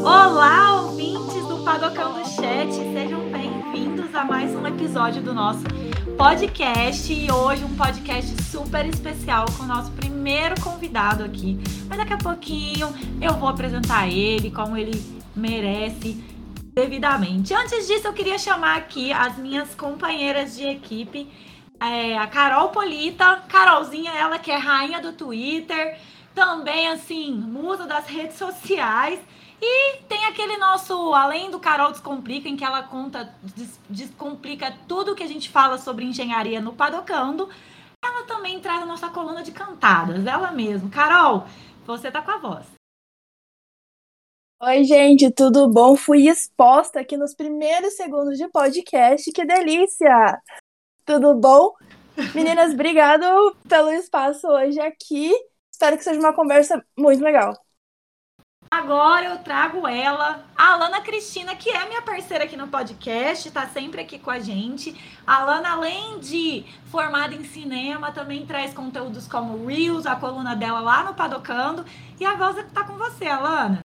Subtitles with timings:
[0.00, 5.64] Olá, ouvintes do Padocão do Chat, sejam bem-vindos a mais um episódio do nosso
[6.16, 7.12] podcast.
[7.12, 11.58] E hoje um podcast super especial com o nosso primeiro convidado aqui.
[11.88, 15.02] Mas daqui a pouquinho eu vou apresentar ele, como ele
[15.34, 16.22] merece
[16.74, 17.52] devidamente.
[17.52, 21.28] Antes disso, eu queria chamar aqui as minhas companheiras de equipe,
[21.80, 25.98] é, a Carol Polita, Carolzinha, ela que é rainha do Twitter,
[26.34, 29.18] também assim, musa das redes sociais.
[29.60, 35.14] E tem aquele nosso, além do Carol Descomplica, em que ela conta, des, descomplica tudo
[35.14, 37.48] que a gente fala sobre engenharia no Padocando.
[38.04, 40.88] Ela também traz a nossa coluna de cantadas, ela mesma.
[40.90, 41.44] Carol,
[41.84, 42.66] você tá com a voz.
[44.60, 45.96] Oi, gente, tudo bom?
[45.96, 50.40] Fui exposta aqui nos primeiros segundos de podcast, que delícia!
[51.04, 51.74] Tudo bom?
[52.34, 55.32] Meninas, obrigado pelo espaço hoje aqui.
[55.72, 57.54] Espero que seja uma conversa muito legal.
[58.70, 63.66] Agora eu trago ela, a Alana Cristina, que é minha parceira aqui no podcast, tá
[63.66, 64.94] sempre aqui com a gente.
[65.26, 70.80] A Alana, além de formada em cinema, também traz conteúdos como Reels, a coluna dela
[70.80, 71.84] lá no Padocando.
[72.20, 73.80] E a voz tá com você, Alana.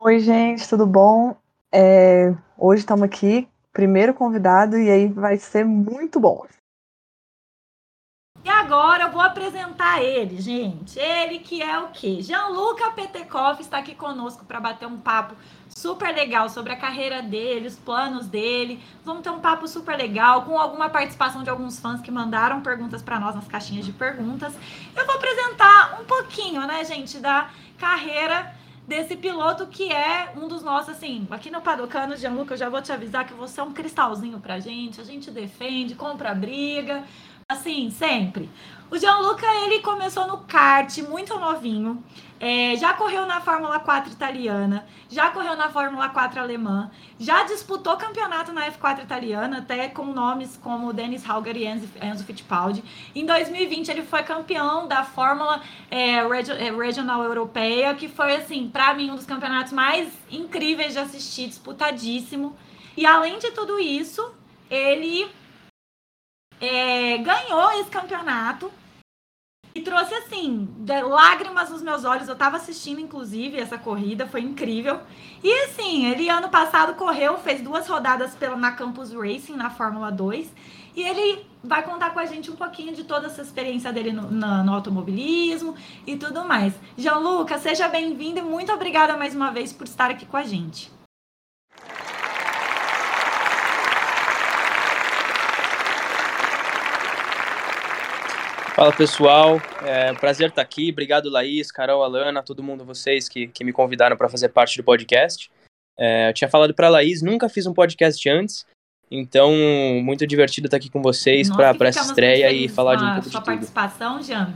[0.00, 1.34] Oi, gente, tudo bom?
[1.72, 6.46] É, hoje estamos aqui, primeiro convidado, e aí vai ser muito bom.
[8.44, 10.98] E agora eu vou apresentar ele, gente.
[10.98, 12.20] Ele que é o quê?
[12.20, 15.34] Gianluca Petekoff está aqui conosco para bater um papo
[15.70, 18.84] super legal sobre a carreira dele, os planos dele.
[19.02, 23.00] Vamos ter um papo super legal com alguma participação de alguns fãs que mandaram perguntas
[23.00, 24.52] para nós nas caixinhas de perguntas.
[24.94, 28.54] Eu vou apresentar um pouquinho, né, gente, da carreira
[28.86, 32.82] desse piloto que é um dos nossos, assim, aqui no Padocano, Gianluca, eu já vou
[32.82, 37.02] te avisar que você é um cristalzinho pra gente, a gente defende, compra briga,
[37.48, 38.50] assim, sempre.
[38.90, 42.02] O Gianluca, ele começou no kart muito novinho,
[42.38, 47.96] é, já correu na Fórmula 4 italiana, já correu na Fórmula 4 alemã, já disputou
[47.96, 52.84] campeonato na F4 italiana, até com nomes como Dennis Hauger e Enzo, Enzo Fittipaldi.
[53.14, 58.94] Em 2020, ele foi campeão da Fórmula é, é, Regional Europeia, que foi, assim, para
[58.94, 62.54] mim, um dos campeonatos mais incríveis de assistir, disputadíssimo.
[62.96, 64.32] E além de tudo isso,
[64.70, 65.28] ele
[66.68, 68.70] é, ganhou esse campeonato
[69.74, 70.68] e trouxe assim,
[71.08, 72.28] lágrimas nos meus olhos.
[72.28, 75.00] Eu tava assistindo, inclusive, essa corrida, foi incrível.
[75.42, 80.12] E assim, ele ano passado correu, fez duas rodadas pela, na Campus Racing, na Fórmula
[80.12, 80.48] 2.
[80.94, 84.30] E ele vai contar com a gente um pouquinho de toda essa experiência dele no,
[84.30, 85.74] no, no automobilismo
[86.06, 86.72] e tudo mais.
[87.20, 90.93] Lucas, seja bem-vindo e muito obrigada mais uma vez por estar aqui com a gente.
[98.74, 100.90] Fala pessoal, é um prazer estar aqui.
[100.90, 104.82] Obrigado, Laís, Carol, Alana, todo mundo, vocês que, que me convidaram para fazer parte do
[104.82, 105.48] podcast.
[105.96, 108.66] É, eu tinha falado para Laís, nunca fiz um podcast antes,
[109.08, 109.52] então
[110.02, 113.38] muito divertido estar aqui com vocês para essa estreia e falar de um pouco sua
[113.38, 114.52] de participação, Jean.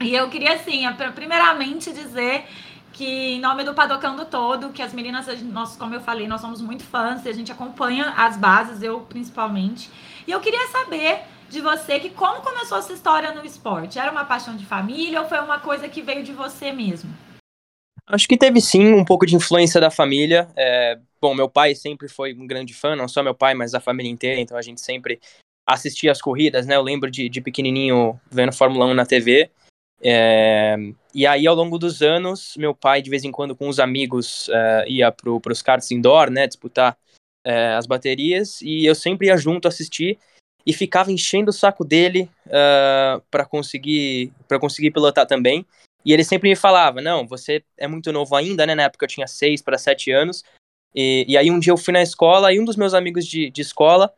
[0.00, 0.82] E eu queria, assim,
[1.14, 2.46] primeiramente dizer
[2.92, 6.60] que em nome do Padocando todo, que as meninas, nós, como eu falei, nós somos
[6.60, 9.88] muito fãs e a gente acompanha as bases, eu principalmente.
[10.26, 13.98] E eu queria saber de você que como começou essa história no esporte?
[13.98, 17.10] Era uma paixão de família ou foi uma coisa que veio de você mesmo?
[18.06, 20.48] Acho que teve sim um pouco de influência da família.
[20.56, 23.80] É, bom, meu pai sempre foi um grande fã, não só meu pai, mas a
[23.80, 25.20] família inteira, então a gente sempre
[25.66, 26.76] assistia as corridas, né?
[26.76, 29.50] Eu lembro de, de pequenininho vendo Fórmula 1 na TV.
[30.00, 30.76] É,
[31.12, 34.48] e aí, ao longo dos anos, meu pai, de vez em quando, com os amigos,
[34.50, 36.46] é, ia para os karts indoor, né?
[36.46, 36.96] Disputar
[37.44, 40.18] é, as baterias, e eu sempre ia junto assistir
[40.66, 45.64] e ficava enchendo o saco dele uh, ah, para conseguir para conseguir pilotar também.
[46.04, 48.74] E ele sempre me falava: Não, você é muito novo ainda, né?
[48.74, 50.42] Na época eu tinha seis para sete anos.
[50.94, 53.50] E, e, aí um dia eu fui na escola e um dos meus amigos de,
[53.50, 54.12] de escola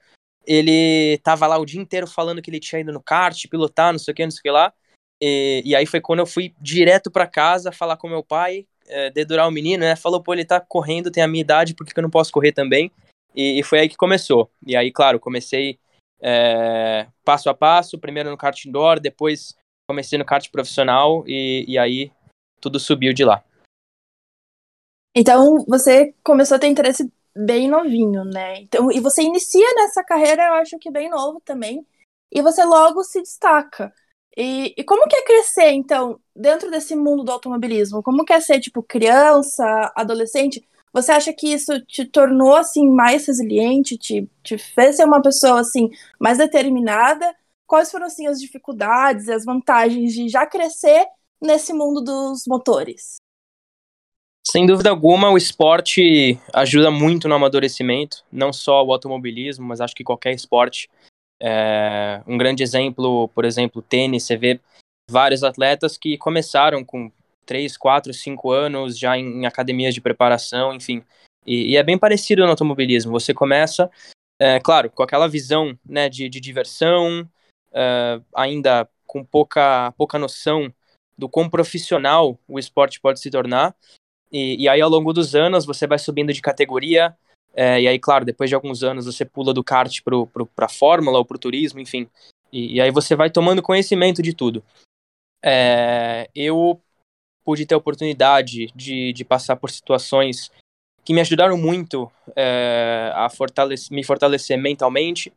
[0.49, 3.99] ele tava lá o dia inteiro falando que ele tinha ido no kart, pilotar, não
[3.99, 4.73] sei o que, não sei o que lá.
[5.21, 9.11] E, e aí foi quando eu fui direto para casa falar com meu pai, é,
[9.11, 9.95] dedurar o menino, né?
[9.95, 12.33] Falou, pô, ele tá correndo, tem a minha idade, por que, que eu não posso
[12.33, 12.91] correr também?
[13.35, 14.51] E, e, foi aí que começou.
[14.67, 15.79] E aí, claro, comecei
[16.21, 19.57] é, passo a passo, primeiro no kart indoor, depois
[19.89, 22.13] comecei no kart profissional e, e aí
[22.61, 23.43] tudo subiu de lá.
[25.15, 28.61] Então você começou a ter interesse bem novinho, né?
[28.61, 31.87] Então, e você inicia nessa carreira, eu acho que bem novo também,
[32.33, 33.93] e você logo se destaca.
[34.37, 38.03] E, e, como que é crescer, então, dentro desse mundo do automobilismo?
[38.03, 39.65] Como que é ser, tipo, criança,
[39.97, 40.63] adolescente?
[40.93, 45.61] Você acha que isso te tornou assim mais resiliente, te, te fez ser uma pessoa
[45.61, 47.35] assim mais determinada?
[47.67, 51.07] Quais foram assim as dificuldades e as vantagens de já crescer
[51.41, 53.17] nesse mundo dos motores?
[54.51, 59.95] Sem dúvida alguma, o esporte ajuda muito no amadurecimento, não só o automobilismo, mas acho
[59.95, 60.89] que qualquer esporte.
[61.41, 64.59] É, um grande exemplo, por exemplo, tênis, você vê
[65.11, 67.13] vários atletas que começaram com
[67.49, 71.03] 3, 4, 5 anos já em, em academias de preparação, enfim.
[71.47, 73.11] E, e, é bem parecido no automobilismo.
[73.13, 73.91] Você começa,
[74.39, 77.27] é, claro, com aquela visão né, de, de diversão,
[77.73, 80.73] é, ainda com pouca, pouca noção
[81.17, 83.75] do quão profissional o esporte pode se tornar,
[84.31, 87.17] e, e aí, ao longo dos anos, você vai subindo de categoria.
[87.55, 91.19] É, e aí, claro, depois de alguns anos, você pula do kart para a Fórmula
[91.19, 92.09] ou para o turismo, enfim.
[92.53, 94.63] E, e, aí você vai tomando conhecimento de tudo.
[95.43, 96.81] É, eu
[97.49, 100.53] pude ter a oportunidade de, de passar por situações
[101.03, 105.33] que me ajudaram muito é, a fortalecer, me fortalecer mentalmente.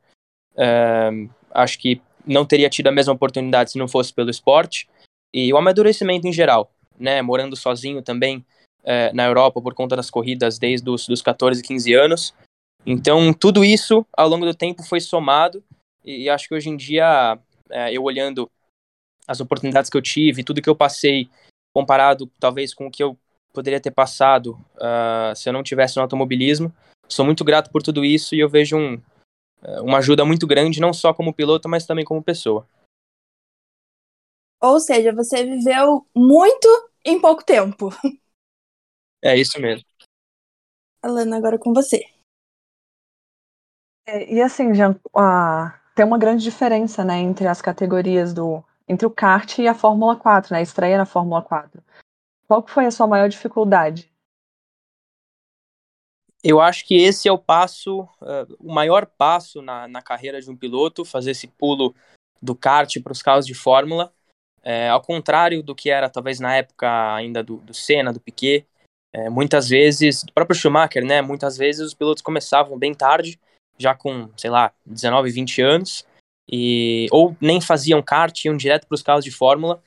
[0.58, 1.10] É,
[1.52, 4.90] acho que não teria tido a mesma oportunidade se não fosse pelo esporte.
[5.34, 6.69] E o amadurecimento em geral,
[7.00, 7.22] né?
[7.22, 8.46] Morando sozinho também,
[8.84, 12.34] é, na Europa por conta das corridas desde os dos 14, 15 anos.
[12.86, 15.63] Então, tudo isso ao longo do tempo foi somado
[16.04, 18.52] e, acho que hoje em dia, é, eu olhando
[19.25, 21.30] as oportunidades que eu tive, tudo que eu passei,
[21.73, 23.18] comparado talvez com o que eu
[23.53, 26.73] poderia ter passado uh, se eu não tivesse no automobilismo,
[27.07, 29.01] sou muito grato por tudo isso e eu vejo um,
[29.62, 32.68] é, uma ajuda muito grande, não só como piloto, mas também como pessoa.
[34.62, 36.68] Ou seja, você viveu muito
[37.06, 37.89] em pouco tempo.
[39.24, 39.85] É isso mesmo.
[41.03, 42.03] Alana, agora com você.
[44.07, 49.07] É, e assim, Jean, a, tem uma grande diferença, né, entre as categorias do entre
[49.07, 51.81] o kart e a Fórmula 4, né, a estreia na Fórmula 4.
[52.45, 54.11] Qual foi a sua maior dificuldade?
[56.43, 60.51] Eu acho que esse é o passo, uh, o maior passo na, na carreira de
[60.51, 61.95] um piloto, fazer esse pulo
[62.41, 64.11] do kart para os carros de Fórmula.
[64.61, 68.67] É, ao contrário do que era talvez na época ainda do, do Senna, do Piquet,
[69.13, 71.21] é, muitas vezes, o próprio Schumacher, né?
[71.21, 73.39] Muitas vezes os pilotos começavam bem tarde,
[73.77, 76.05] já com, sei lá, 19, 20 anos,
[76.49, 79.81] e ou nem faziam kart, iam direto para os carros de Fórmula.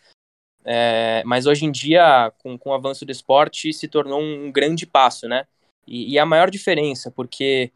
[0.65, 4.87] É, mas hoje em dia, com, com o avanço do esporte, se tornou um, grande
[4.87, 5.47] passo, né?
[5.87, 7.71] E, e, a maior diferença, porque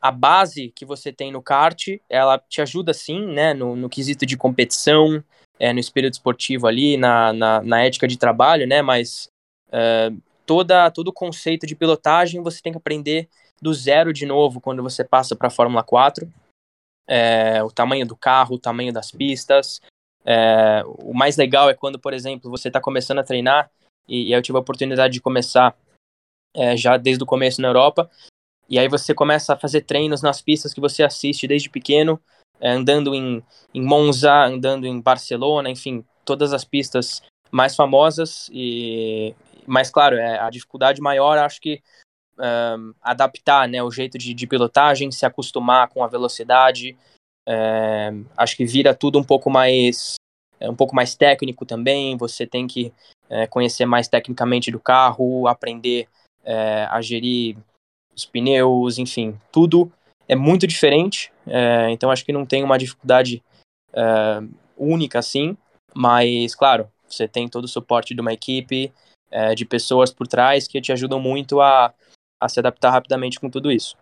[0.00, 3.52] a base que você tem no kart, ela te ajuda sim, né?
[3.52, 5.22] No, no quesito de competição,
[5.60, 8.80] é, no espírito esportivo ali, na, na, na ética de trabalho, né?
[8.80, 9.28] Mas
[9.70, 10.10] é,
[10.46, 13.28] toda, todo o conceito de pilotagem você tem que aprender
[13.60, 16.32] do zero de novo quando você passa para a Fórmula 4.
[17.06, 19.80] É, o tamanho do carro, o tamanho das pistas.
[20.24, 23.70] É, o mais legal é quando, por exemplo, você está começando a treinar,
[24.08, 25.76] e, e, eu tive a oportunidade de começar
[26.54, 28.10] é, já desde o começo na Europa,
[28.68, 32.20] e aí você começa a fazer treinos nas pistas que você assiste desde pequeno,
[32.60, 33.42] é, andando em,
[33.74, 39.34] em Monza, andando em Barcelona, enfim, todas as pistas mais famosas e,
[39.66, 41.82] mas, claro, é, a dificuldade maior, acho que
[42.42, 46.96] um, adaptar né, o jeito de, de, pilotagem, se acostumar com a velocidade.
[47.46, 50.14] É, acho que vira tudo um pouco mais
[50.58, 52.16] é, um pouco mais técnico também.
[52.16, 52.92] Você tem que
[53.28, 56.08] é, conhecer mais tecnicamente do carro, aprender
[56.44, 57.56] é, a gerir
[58.14, 59.90] os pneus, enfim, tudo
[60.28, 61.32] é muito diferente.
[61.46, 63.42] É, então acho que não tem uma dificuldade
[63.92, 64.40] é,
[64.76, 65.56] única assim,
[65.94, 68.92] mas claro, você tem todo o suporte de uma equipe,
[69.56, 71.94] de pessoas por trás que te ajudam muito a,
[72.42, 73.96] a se adaptar rapidamente com tudo isso.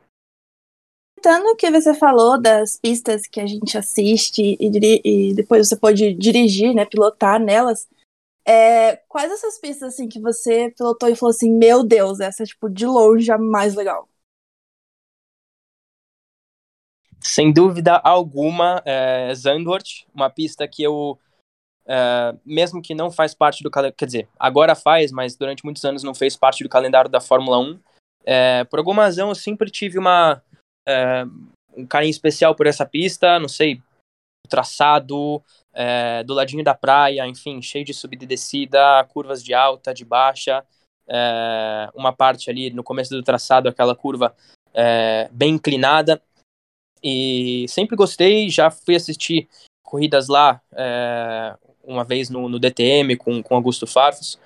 [1.18, 6.14] Aproveitando que você falou das pistas que a gente assiste e, e depois você pode
[6.14, 7.86] dirigir, né, pilotar nelas,
[8.46, 12.70] é, quais essas pistas assim que você pilotou e falou assim, meu Deus, essa tipo
[12.70, 14.08] de longe a mais legal?
[17.20, 21.18] Sem dúvida alguma, é Zandvoort, uma pista que eu
[21.86, 25.84] Uh, mesmo que não faz parte do calendário, quer dizer, agora faz, mas durante muitos
[25.84, 27.80] anos não fez parte do calendário da Fórmula 1.
[28.30, 30.40] É, por alguma razão eu sempre tive uma,
[30.88, 33.82] uh, um carinho especial por essa pista, não sei,
[34.48, 39.92] traçado, é, do ladinho da praia, enfim, cheio de subida e descida, curvas de alta,
[39.92, 40.64] de baixa,
[41.94, 44.34] uma parte ali no começo do traçado, aquela curva
[45.32, 46.22] bem inclinada.
[47.02, 49.48] E sempre gostei, já fui assistir
[49.82, 54.38] corridas lá, é, uma vez no, no DTM com, com Augusto Farfus.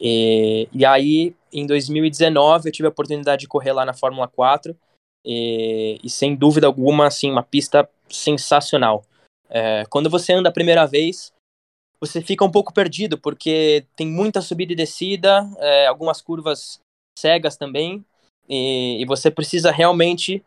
[0.00, 4.76] E, e aí, em 2019, eu tive a oportunidade de correr lá na Fórmula 4.
[5.24, 9.04] E, e sem dúvida alguma, assim, uma pista sensacional.
[9.50, 11.32] É, quando você anda a primeira vez,
[12.00, 16.80] você fica um pouco perdido, porque tem muita subida e descida, é, algumas curvas
[17.18, 18.04] cegas também,
[18.48, 20.42] e, e, você precisa realmente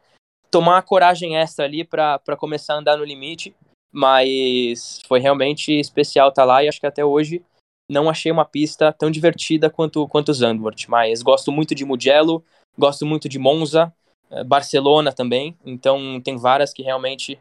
[0.50, 3.54] tomar a coragem extra ali para começar a andar no limite
[3.92, 7.44] mas foi realmente especial estar tá lá e acho que até hoje
[7.92, 12.44] não achei uma pista tão divertida quanto, quanto Zandvoort, mas gosto muito de Mugello,
[12.78, 13.94] gosto muito de Monza,
[14.32, 17.38] eh, Barcelona também, então tem várias que realmente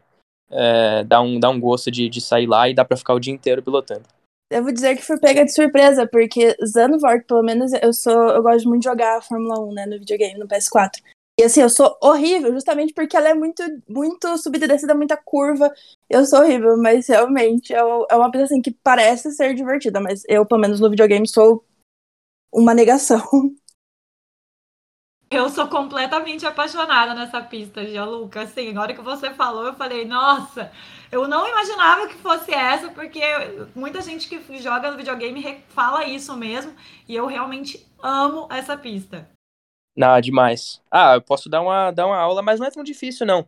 [0.51, 3.19] é, dá, um, dá um gosto de, de sair lá e dá para ficar o
[3.19, 4.03] dia inteiro pilotando.
[4.51, 8.11] Devo dizer que fui pega de surpresa, porque Zandvoort, pelo menos, eu sou.
[8.11, 11.01] Eu gosto muito de jogar a Fórmula 1, né, no videogame, no PS4.
[11.41, 15.17] E assim, eu sou horrível, justamente porque ela é muito, muito subida e descida, muita
[15.17, 15.73] curva.
[16.07, 20.21] Eu sou horrível, mas realmente é, é uma coisa assim que parece ser divertida, mas
[20.27, 21.65] eu, pelo menos no videogame, sou
[22.53, 23.19] uma negação.
[25.31, 28.41] Eu sou completamente apaixonada nessa pista, Gianluca.
[28.41, 30.71] Assim, na hora que você falou, eu falei, nossa,
[31.11, 33.19] eu não imaginava que fosse essa, porque
[33.73, 36.71] muita gente que joga no videogame fala isso mesmo,
[37.09, 39.27] e eu realmente amo essa pista.
[39.95, 40.81] Não, demais.
[40.89, 43.47] Ah, eu posso dar uma, dar uma aula, mas não é tão difícil, não.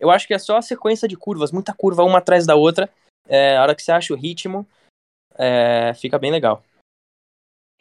[0.00, 2.90] Eu acho que é só a sequência de curvas, muita curva uma atrás da outra.
[3.26, 4.66] É, a hora que você acha o ritmo,
[5.38, 6.64] é, fica bem legal.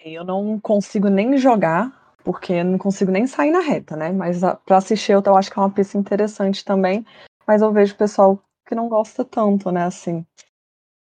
[0.04, 4.12] Eu não consigo nem jogar porque eu não consigo nem sair na reta, né?
[4.12, 7.06] Mas para assistir eu, eu acho que é uma pista interessante também,
[7.48, 10.26] mas eu vejo pessoal que não gosta tanto, né, assim.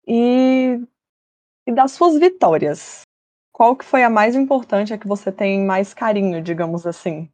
[0.06, 0.80] E,
[1.66, 3.02] e das suas vitórias,
[3.60, 7.28] qual que foi a mais importante, a que você tem mais carinho, digamos assim?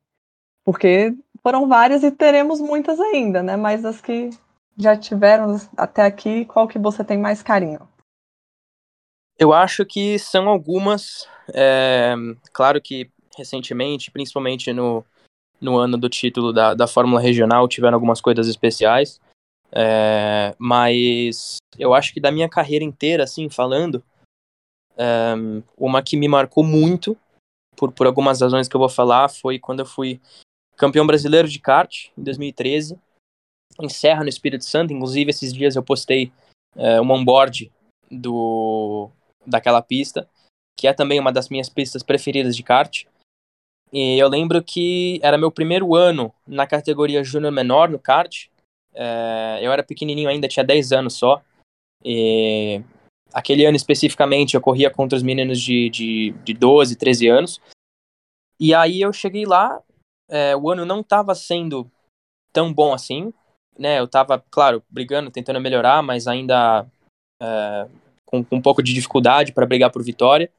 [0.64, 3.54] Porque foram várias e teremos muitas ainda, né?
[3.54, 4.30] Mas as que
[4.76, 7.88] já tiveram até aqui, qual que você tem mais carinho?
[9.38, 11.28] Eu acho que são algumas.
[11.54, 12.16] É,
[12.52, 15.04] claro que recentemente, principalmente no,
[15.60, 19.20] no ano do título da, da Fórmula Regional, tiveram algumas coisas especiais.
[19.70, 24.02] É, mas eu acho que da minha carreira inteira, assim, falando,
[24.96, 25.34] é,
[25.76, 27.16] uma que me marcou muito,
[27.76, 30.20] por, por algumas razões que eu vou falar, foi quando eu fui
[30.76, 32.98] campeão brasileiro de kart, em 2013,
[33.80, 34.92] em Serra, no Espírito Santo.
[34.92, 36.32] Inclusive, esses dias eu postei
[36.74, 37.70] é, um onboard
[38.10, 39.10] do,
[39.46, 40.28] daquela pista,
[40.76, 43.04] que é também uma das minhas pistas preferidas de kart.
[43.92, 48.48] E eu lembro que era meu primeiro ano na categoria júnior menor no kart.
[48.94, 51.42] É, eu era pequenininho ainda, tinha 10 anos só.
[52.04, 52.82] E
[53.32, 57.60] aquele ano especificamente eu corria contra os meninos de, de, de 12, 13 anos.
[58.58, 59.80] E aí eu cheguei lá,
[60.28, 61.90] é, o ano não estava sendo
[62.52, 63.32] tão bom assim,
[63.78, 63.98] né?
[63.98, 66.86] Eu estava, claro, brigando, tentando melhorar, mas ainda
[67.40, 67.88] é,
[68.24, 70.50] com, com um pouco de dificuldade para brigar por vitória.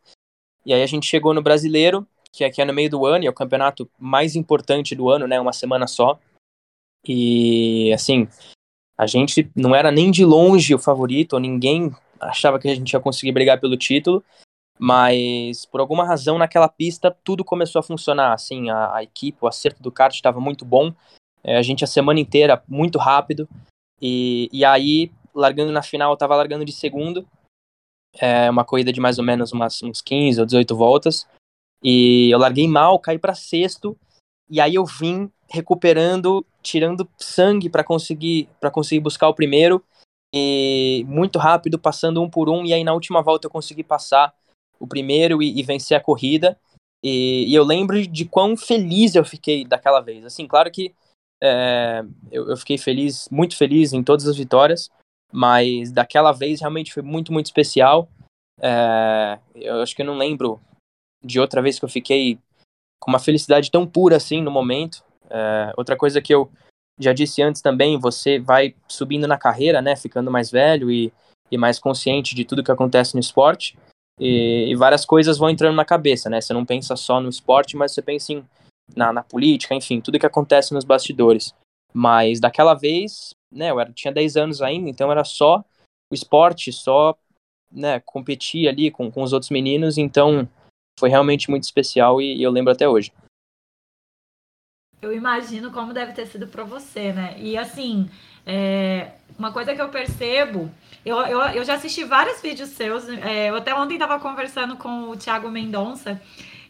[0.65, 3.23] E aí a gente chegou no brasileiro que é, que é no meio do ano
[3.23, 5.39] e é o campeonato mais importante do ano, né?
[5.39, 6.19] Uma semana só.
[7.07, 8.27] E, assim,
[8.97, 12.99] a gente não era nem de longe o favorito, ninguém achava que a gente ia
[12.99, 14.23] conseguir brigar pelo título,
[14.79, 19.47] mas por alguma razão naquela pista tudo começou a funcionar, assim, a, a equipe, o
[19.47, 20.93] acerto do kart estava muito bom,
[21.43, 23.47] é, a gente a semana inteira muito rápido,
[24.01, 27.27] e, e aí, largando na final, eu estava largando de segundo,
[28.19, 31.27] é, uma corrida de mais ou menos umas, uns 15 ou 18 voltas,
[31.83, 33.97] e eu larguei mal, caí para sexto,
[34.49, 39.83] e aí eu vim recuperando, tirando sangue para conseguir para conseguir buscar o primeiro
[40.33, 44.33] e muito rápido, passando um por um, e aí na última volta eu consegui passar
[44.79, 46.57] o primeiro e, e vencer a corrida.
[47.03, 50.25] E, e, eu lembro de quão feliz eu fiquei daquela vez.
[50.25, 50.93] Assim, claro que
[51.41, 54.89] é, eu, eu, fiquei feliz, muito feliz em todas as vitórias,
[55.31, 58.09] mas daquela vez realmente foi muito, muito especial.
[58.59, 60.59] É, eu acho que eu não lembro
[61.23, 62.39] de outra vez que eu fiquei
[62.99, 65.03] com uma felicidade tão pura assim no momento.
[65.29, 66.51] É, outra coisa que eu
[66.99, 71.11] já disse antes também, você vai subindo na carreira, né, ficando mais velho e,
[71.51, 73.77] e mais consciente de tudo que acontece no esporte.
[74.19, 76.41] E, e, várias coisas vão entrando na cabeça, né?
[76.41, 78.43] Você não pensa só no esporte, mas você pensa em,
[78.95, 81.53] na, na política, enfim, tudo que acontece nos bastidores.
[81.93, 85.63] Mas daquela vez, né, eu era, tinha 10 anos ainda, então era só
[86.11, 87.15] o esporte, só
[87.71, 90.49] né, competir ali com, com os outros meninos, então
[90.99, 93.11] foi realmente muito especial e, e eu lembro até hoje.
[95.01, 97.35] Eu imagino como deve ter sido para você, né?
[97.37, 98.09] E assim,
[98.45, 100.71] é, uma coisa que eu percebo,
[101.05, 105.09] eu, eu, eu já assisti vários vídeos seus, é, eu até ontem estava conversando com
[105.09, 106.19] o Thiago Mendonça,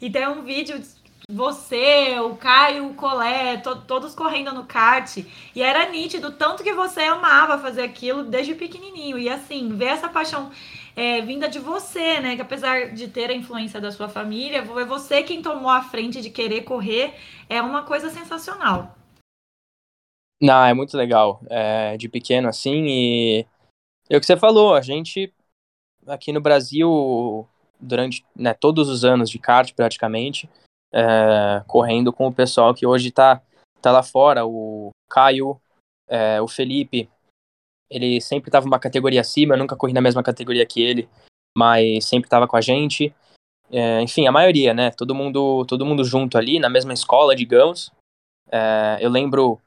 [0.01, 0.81] e tem um vídeo
[1.29, 5.17] você, o Caio, o Colé, to, todos correndo no kart,
[5.53, 10.09] e era nítido tanto que você amava fazer aquilo desde pequenininho, e assim, ver essa
[10.09, 10.51] paixão
[10.97, 12.35] é, vinda de você, né?
[12.35, 16.19] Que apesar de ter a influência da sua família, é você quem tomou a frente
[16.19, 17.13] de querer correr,
[17.47, 18.97] é uma coisa sensacional.
[20.41, 21.39] Não, é muito legal.
[21.51, 23.45] É, de pequeno assim, e
[24.09, 25.31] é o que você falou, a gente
[26.07, 27.47] aqui no Brasil,
[27.79, 30.49] durante né, todos os anos de kart praticamente,
[30.91, 33.39] é, correndo com o pessoal que hoje tá,
[33.81, 35.61] tá lá fora, o Caio,
[36.07, 37.07] é, o Felipe,
[37.89, 41.07] ele sempre estava uma categoria acima, eu nunca corri na mesma categoria que ele,
[41.57, 43.13] mas sempre estava com a gente.
[43.69, 44.91] É, enfim, a maioria, né?
[44.91, 47.91] Todo mundo, todo mundo junto ali, na mesma escola, digamos.
[48.51, 49.59] É, eu lembro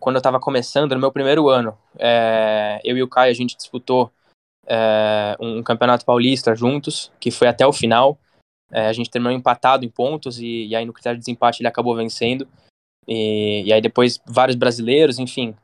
[0.00, 3.56] quando eu estava começando, no meu primeiro ano, é, eu e o Caio, a gente
[3.56, 4.10] disputou
[4.66, 8.18] é, um campeonato paulista juntos, que foi até o final.
[8.72, 11.68] É, a gente terminou empatado em pontos e, e, aí no critério de desempate ele
[11.68, 12.48] acabou vencendo.
[13.06, 15.54] E, e aí depois vários brasileiros, enfim,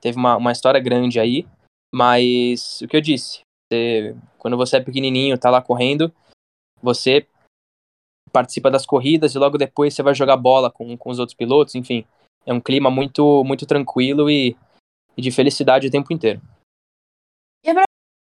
[0.00, 1.46] teve uma, uma história grande aí.
[1.92, 3.40] Mas o que eu disse,
[3.70, 6.12] você, quando você é pequenininho, tá lá correndo,
[6.82, 7.26] você
[8.32, 11.74] participa das corridas e logo depois você vai jogar bola com, com os outros pilotos,
[11.74, 12.06] enfim.
[12.46, 14.56] É um clima muito, muito tranquilo e,
[15.16, 16.40] e de felicidade o tempo inteiro.
[17.64, 17.70] E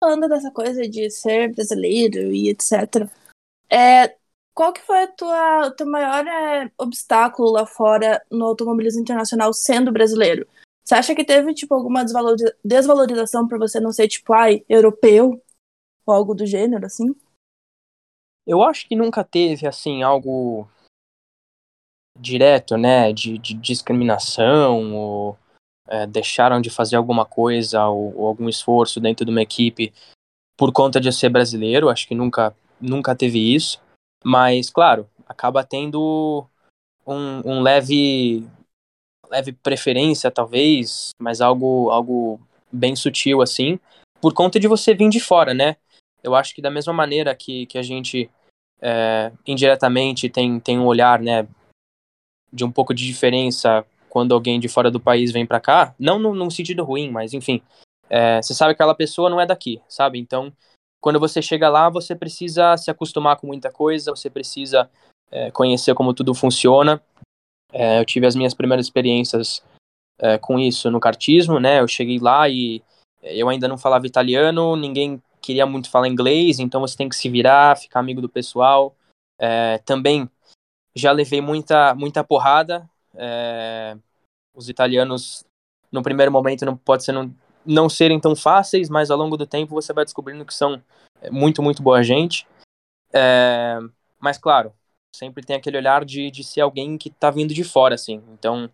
[0.04, 3.10] falando dessa coisa de ser brasileiro e etc.
[3.70, 4.16] É,
[4.54, 9.54] qual que foi a tua, o teu maior é, obstáculo lá fora no automobilismo internacional
[9.54, 10.48] sendo brasileiro?
[10.90, 12.04] Você acha que teve, tipo, alguma
[12.66, 15.40] desvalorização para você não ser, tipo, ai, europeu?
[16.04, 17.16] Ou algo do gênero, assim?
[18.44, 20.68] Eu acho que nunca teve, assim, algo
[22.20, 25.38] direto, né, de, de discriminação, ou
[25.88, 29.94] é, deixaram de fazer alguma coisa, ou, ou, algum esforço dentro de uma equipe
[30.58, 33.80] por conta de eu ser brasileiro, acho que nunca, nunca teve isso.
[34.24, 36.48] Mas, claro, acaba tendo
[37.06, 38.44] um, um leve
[39.30, 42.40] leve preferência, talvez, mas algo, algo
[42.72, 43.80] bem sutil assim,
[44.22, 45.76] por conta de você vir de fora, né?
[46.24, 48.30] Eu acho que da mesma maneira que, que a gente
[48.82, 51.48] é, indiretamente tem, tem um olhar, né,
[52.52, 56.18] de um pouco de diferença quando alguém de fora do país vem para cá, não
[56.18, 57.62] no, num sentido ruim, mas enfim,
[58.10, 60.20] é, você sabe que aquela pessoa não é daqui, sabe?
[60.20, 60.52] Então,
[61.00, 64.90] quando você chega lá, você precisa se acostumar com muita coisa, você precisa
[65.32, 67.02] é, conhecer como tudo funciona,
[67.72, 69.64] é, eu tive as minhas primeiras experiências
[70.20, 71.80] é, com isso no kartismo, né?
[71.80, 72.82] Eu cheguei lá e
[73.22, 77.30] eu ainda não falava italiano, ninguém queria muito falar inglês, então você tem que se
[77.30, 78.96] virar, ficar amigo do pessoal.
[79.38, 80.30] É, também
[80.96, 82.90] já levei muita, muita porrada.
[83.16, 83.98] É,
[84.54, 85.44] os italianos,
[85.92, 87.34] no primeiro momento, não pode ser não,
[87.66, 90.82] não serem tão fáceis, mas ao longo do tempo você vai descobrindo que são
[91.32, 92.48] muito, muito boa gente.
[93.14, 93.80] É,
[94.20, 94.74] mas claro,
[95.16, 98.24] sempre tem aquele olhar de, de ser alguém que tá vindo de fora, assim.
[98.30, 98.70] Então,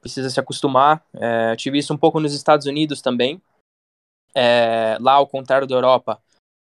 [0.00, 1.04] precisa se acostumar.
[1.14, 3.40] É, tive isso um pouco nos Estados Unidos também.
[4.34, 6.20] É, lá, ao contrário da Europa,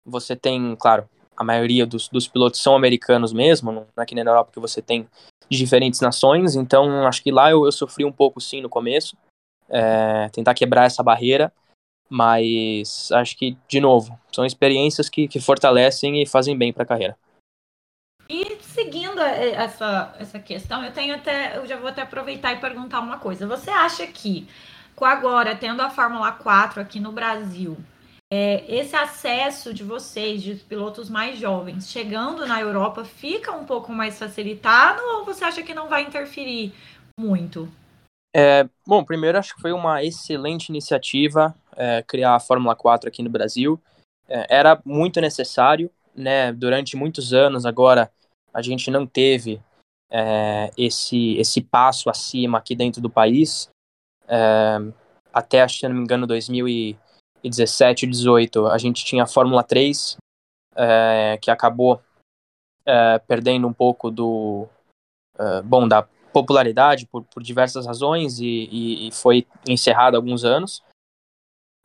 [0.05, 4.23] você tem, claro, a maioria dos, dos pilotos são americanos mesmo, não é que nem
[4.23, 5.07] na Europa que você tem
[5.49, 9.17] de diferentes nações, então acho que lá eu, eu sofri um pouco sim no começo,
[9.69, 11.51] é, tentar quebrar essa barreira,
[12.09, 16.87] mas acho que, de novo, são experiências que, que fortalecem e fazem bem para a
[16.87, 17.17] carreira.
[18.27, 22.99] E seguindo essa, essa questão, eu tenho até, eu já vou até aproveitar e perguntar
[22.99, 23.45] uma coisa.
[23.47, 24.47] Você acha que,
[24.95, 27.77] com agora, tendo a Fórmula 4 aqui no Brasil,
[28.33, 33.91] é, esse acesso de vocês, de pilotos mais jovens, chegando na Europa, fica um pouco
[33.91, 36.73] mais facilitado ou você acha que não vai interferir
[37.19, 37.71] muito?
[38.35, 43.21] É, bom, primeiro acho que foi uma excelente iniciativa é, criar a Fórmula 4 aqui
[43.21, 43.81] no Brasil.
[44.27, 48.11] É, era muito necessário, né, durante muitos anos agora
[48.55, 49.61] a gente não teve
[50.09, 53.69] é, esse, esse passo acima aqui dentro do país.
[54.29, 54.77] É,
[55.33, 60.15] até, se não me engano, 2017, 2018, a gente tinha a Fórmula 3,
[60.73, 62.01] é, que acabou
[62.85, 64.69] é, perdendo um pouco do,
[65.37, 70.45] é, bom, da popularidade por, por diversas razões e, e, e foi encerrado há alguns
[70.45, 70.81] anos.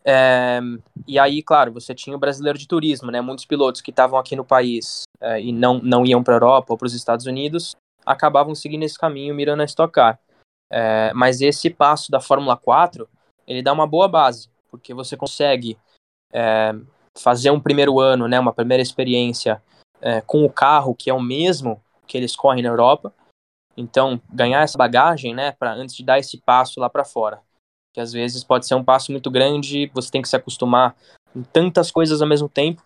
[0.04, 0.60] É,
[1.06, 3.20] e aí, claro, você tinha o brasileiro de turismo, né?
[3.20, 6.72] Muitos pilotos que estavam aqui no país é, e não, não iam para a Europa
[6.72, 10.18] ou para os Estados Unidos acabavam seguindo esse caminho, mirando a Stock Car.
[10.70, 13.08] É, mas esse passo da Fórmula 4,
[13.46, 15.76] ele dá uma boa base, porque você consegue
[16.32, 16.72] é,
[17.18, 18.40] fazer um primeiro ano, né?
[18.40, 19.62] Uma primeira experiência
[20.00, 23.12] é, com o carro que é o mesmo que eles correm na Europa.
[23.76, 25.52] Então, ganhar essa bagagem, né?
[25.52, 27.40] Para antes de dar esse passo lá para fora
[27.92, 30.96] que às vezes pode ser um passo muito grande, você tem que se acostumar
[31.32, 32.82] com tantas coisas ao mesmo tempo,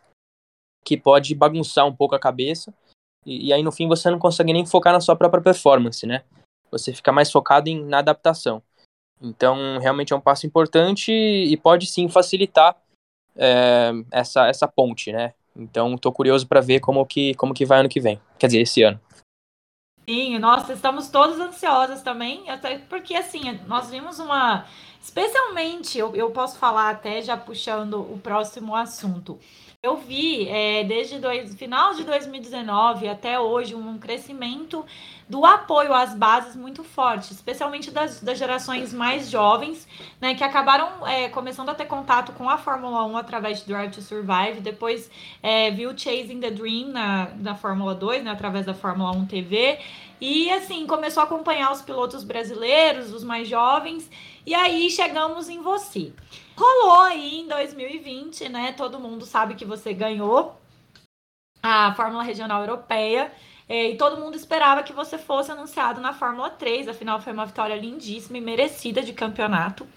[0.85, 2.73] que pode bagunçar um pouco a cabeça,
[3.25, 6.25] e, e, aí no fim você não consegue nem focar na sua própria performance, né?
[6.71, 8.63] Você fica mais focado em, na adaptação.
[9.21, 12.77] Então, realmente é um passo importante e pode sim facilitar
[13.37, 15.33] é, essa, essa ponte, né?
[15.57, 18.21] Então, estou curioso para ver como que, como que vai ano que vem.
[18.39, 19.01] Quer dizer, esse ano.
[20.09, 24.67] Sim, nossa, estamos todos ansiosos também, até porque assim, nós vimos uma
[25.05, 29.39] Especialmente, eu, eu posso falar até já puxando o próximo assunto.
[29.83, 34.83] eu vi é, desde dois, final de 2019 até hoje um crescimento
[35.29, 39.87] do apoio às bases muito forte, especialmente das, das gerações mais jovens,
[40.19, 43.93] né, que acabaram é, começando a ter contato com a Fórmula 1 através de Drive
[43.93, 45.11] to Survive, depois
[45.43, 49.79] é, viu Chasing the Dream na, na Fórmula 2, né, através da Fórmula 1 TV,
[50.21, 54.11] e assim, começou a acompanhar os pilotos brasileiros, os mais jovens,
[54.47, 56.13] e aí chegamos em você.
[56.57, 58.73] Rolou aí em 2020, né?
[58.73, 60.57] Todo mundo sabe que você ganhou
[61.63, 63.33] a Fórmula Regional Europeia.
[63.67, 67.47] É, e todo mundo esperava que você fosse anunciado na Fórmula 3, afinal foi uma
[67.47, 69.89] vitória lindíssima e merecida de campeonato.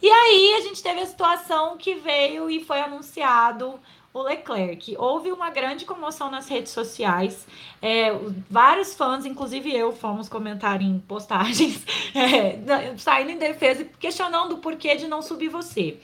[0.00, 3.80] E aí a gente teve a situação que veio e foi anunciado
[4.18, 4.94] o Leclerc.
[4.98, 7.46] Houve uma grande comoção nas redes sociais.
[7.80, 8.12] É,
[8.50, 14.58] vários fãs, inclusive eu, fomos comentar em postagens, é, saindo em defesa e questionando o
[14.58, 15.98] porquê de não subir você.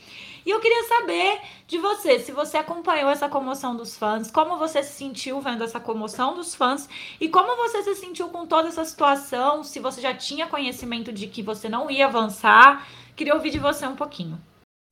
[0.47, 4.83] E eu queria saber de você, se você acompanhou essa comoção dos fãs, como você
[4.83, 6.87] se sentiu vendo essa comoção dos fãs
[7.19, 11.29] e como você se sentiu com toda essa situação, se você já tinha conhecimento de
[11.29, 12.87] que você não ia avançar.
[13.17, 14.39] Queria ouvir de você um pouquinho.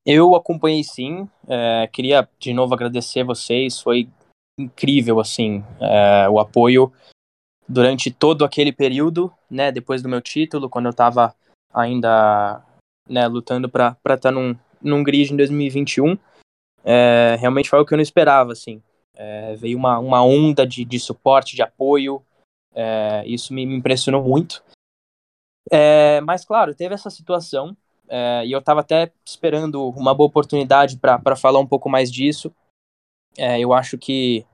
[0.04, 4.08] Eu acompanhei sim, é, queria de novo agradecer vocês, foi
[4.58, 6.92] incrível assim é, o apoio
[7.68, 11.34] durante todo aquele período, né, depois do meu título, quando eu estava
[11.72, 12.62] ainda
[13.08, 16.18] né, lutando para estar tá num, num grid em 2021,
[16.84, 18.82] é, realmente foi o que eu não esperava, assim,
[19.14, 22.22] é, veio uma, uma onda de, de suporte, de apoio,
[22.74, 24.62] é, isso me, me impressionou muito,
[25.70, 27.76] é, mas claro, teve essa situação
[28.14, 32.54] é, e eu estava até esperando uma boa oportunidade para falar um pouco mais disso.
[33.38, 34.44] É, eu acho que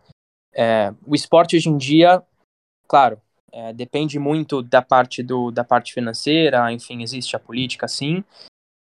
[0.55, 2.23] é, o esporte hoje em dia,
[2.87, 8.23] claro, é, depende muito da parte, do, da parte financeira, enfim, existe a política sim,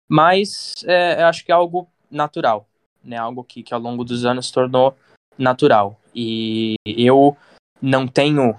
[0.09, 2.67] mas é, eu acho que é algo natural,
[3.01, 4.97] né, algo que, que ao longo dos anos tornou
[5.39, 5.97] natural.
[6.13, 7.37] E eu
[7.81, 8.59] não tenho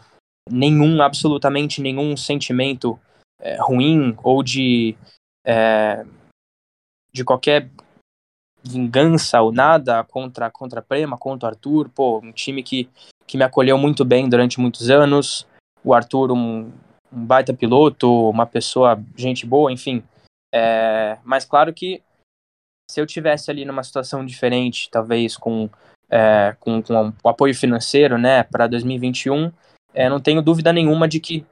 [0.49, 2.97] nenhum, absolutamente nenhum sentimento
[3.41, 4.95] é, ruim ou de
[5.45, 6.03] é,
[7.13, 7.69] de qualquer
[8.63, 12.89] vingança ou nada contra contra Prema, contra o Arthur, pô, um time que,
[13.27, 15.47] que me acolheu muito bem durante muitos anos,
[15.83, 16.71] o Arthur um,
[17.13, 20.03] um baita piloto, uma pessoa, gente boa, enfim.
[20.53, 22.01] É, mas claro que
[22.89, 25.69] se eu tivesse ali numa situação diferente, talvez com,
[26.09, 29.51] é, com, com o apoio financeiro, né, para 2021,
[29.93, 31.45] é, não tenho dúvida nenhuma de que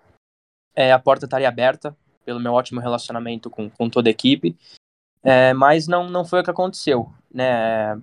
[0.75, 4.55] é, a porta estaria aberta pelo meu ótimo relacionamento com, com toda a equipe,
[5.23, 7.99] é, mas não, não foi o que aconteceu, né,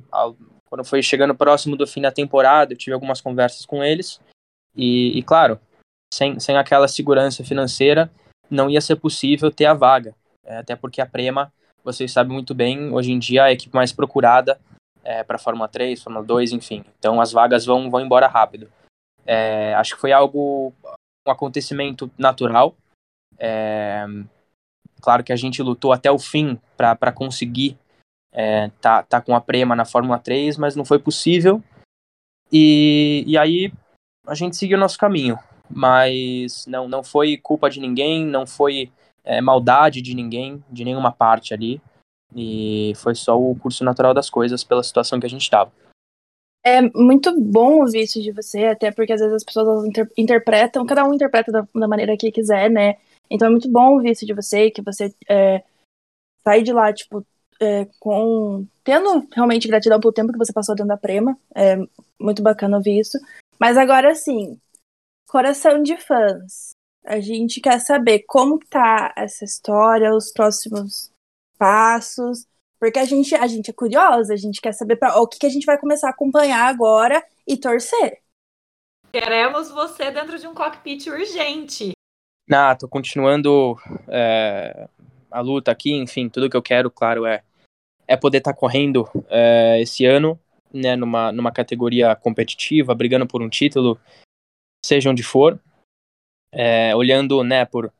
[0.66, 4.20] quando foi chegando próximo do fim da temporada, eu tive algumas conversas com eles,
[4.74, 5.60] e, e claro,
[6.12, 8.10] sem, sem aquela segurança financeira,
[8.48, 11.52] não ia ser possível ter a vaga, é, até porque a Prema,
[11.84, 14.60] vocês sabem muito bem, hoje em dia é a equipe mais procurada
[15.02, 18.70] é, para Fórmula 3, Fórmula 2, enfim, então as vagas vão, vão embora rápido.
[19.26, 20.72] É, acho que foi algo,
[21.26, 22.74] um acontecimento natural,
[23.40, 24.04] é,
[25.00, 27.78] claro que a gente lutou até o fim para conseguir
[28.32, 31.62] é, tá, tá com a Prema na Fórmula 3, mas não foi possível.
[32.52, 33.72] E, e aí
[34.26, 35.38] a gente seguiu o nosso caminho.
[35.68, 38.90] Mas não, não foi culpa de ninguém, não foi
[39.24, 41.80] é, maldade de ninguém, de nenhuma parte ali.
[42.34, 45.72] E foi só o curso natural das coisas pela situação que a gente estava.
[46.64, 50.84] É muito bom ouvir isso de você, até porque às vezes as pessoas inter interpretam,
[50.84, 52.96] cada um interpreta da, da maneira que quiser, né?
[53.30, 55.62] Então é muito bom ouvir isso de você, que você é,
[56.42, 57.24] sai de lá, tipo,
[57.60, 58.66] é, com.
[58.82, 61.38] tendo realmente gratidão pelo tempo que você passou dentro da Prema.
[61.54, 61.76] É
[62.18, 63.18] muito bacana ouvir isso.
[63.58, 64.58] Mas agora sim,
[65.28, 66.70] coração de fãs.
[67.04, 71.10] A gente quer saber como tá essa história, os próximos
[71.58, 72.46] passos.
[72.78, 75.46] Porque a gente, a gente é curiosa, a gente quer saber pra, o que, que
[75.46, 78.22] a gente vai começar a acompanhar agora e torcer.
[79.12, 81.92] Queremos você dentro de um cockpit urgente.
[82.52, 83.76] Ah, tô continuando
[84.08, 84.88] é,
[85.30, 87.44] a luta aqui, enfim, tudo que eu quero, claro, é,
[88.08, 90.36] é poder estar tá correndo é, esse ano,
[90.74, 94.00] né, numa, numa categoria competitiva, brigando por um título,
[94.84, 95.60] seja onde for,
[96.52, 97.92] é, olhando, né, por,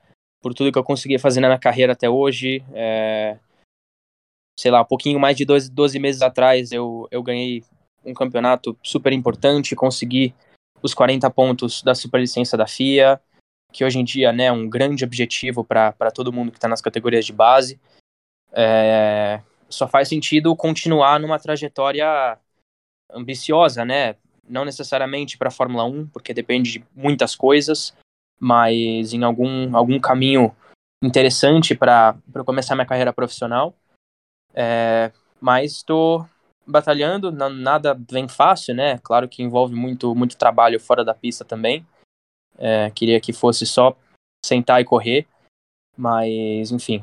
[0.43, 3.39] por tudo que eu consegui fazer na minha carreira até hoje, é,
[4.59, 7.63] sei lá, um pouquinho mais de 12, 12 meses atrás eu, eu ganhei
[8.05, 10.35] um campeonato super importante, consegui
[10.83, 13.21] os 40 pontos da superlicença da FIA,
[13.73, 16.81] que hoje em dia né, é um grande objetivo para todo mundo que está nas
[16.81, 17.81] categorias de base.
[18.53, 22.39] É, só faz sentido continuar numa trajetória
[23.13, 24.17] ambiciosa, né?
[24.49, 27.95] Não necessariamente para a Fórmula 1, porque depende de muitas coisas,
[28.39, 30.55] mas em algum, algum caminho
[31.03, 33.75] interessante para começar minha carreira profissional.
[34.53, 36.29] É, mas estou
[36.67, 38.99] batalhando, nada vem fácil, né?
[38.99, 41.87] Claro que envolve muito, muito trabalho fora da pista também.
[42.61, 43.97] É, queria que fosse só
[44.45, 45.27] sentar e correr,
[45.97, 47.03] mas enfim,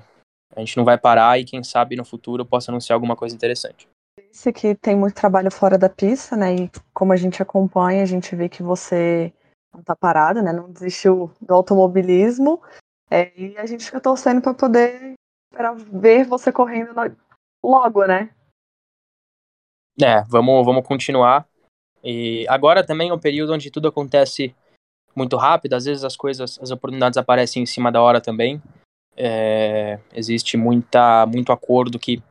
[0.56, 3.36] a gente não vai parar e quem sabe no futuro eu possa anunciar alguma coisa
[3.36, 3.88] interessante.
[4.32, 6.56] Disse que tem muito trabalho fora da pista, né?
[6.56, 9.34] E como a gente acompanha, a gente vê que você
[9.74, 10.54] não tá parada, né?
[10.54, 12.62] Não desistiu do automobilismo.
[13.10, 15.14] É, e a gente fica torcendo para poder
[15.50, 16.94] pra ver você correndo
[17.64, 18.30] logo, né?
[20.00, 21.48] É, vamos, vamos continuar.
[22.04, 24.56] E agora também é um período onde tudo acontece
[25.18, 28.62] muito rápido, às vezes as coisas, as oportunidades aparecem em cima da hora também.
[29.16, 32.22] É, existe muita, muito acordo que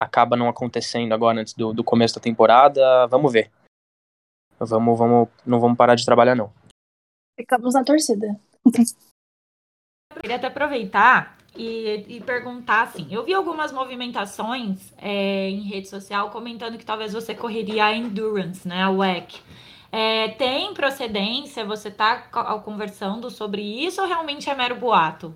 [0.00, 3.06] acaba não acontecendo agora antes do, do começo da temporada.
[3.06, 3.50] Vamos ver.
[4.58, 6.52] Vamos, vamos, não vamos parar de trabalhar não.
[7.38, 8.38] Ficamos na torcida.
[8.66, 15.88] Eu queria até aproveitar e, e, perguntar assim: eu vi algumas movimentações é, em rede
[15.88, 18.82] social comentando que talvez você correria a Endurance, né?
[18.82, 19.42] A WEC.
[19.96, 21.64] É, tem procedência?
[21.64, 22.22] Você está
[22.64, 25.32] conversando sobre isso ou realmente é mero boato?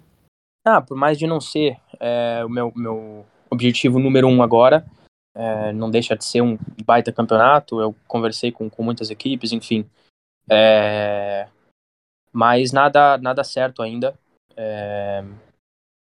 [0.66, 4.84] Ah, por mais de não ser é, o meu, meu objetivo número um agora,
[5.32, 7.80] é, não deixa de ser um baita campeonato.
[7.80, 9.88] Eu conversei com, com muitas equipes, enfim.
[10.50, 11.46] É,
[12.32, 14.18] mas nada, nada certo ainda.
[14.56, 15.22] É,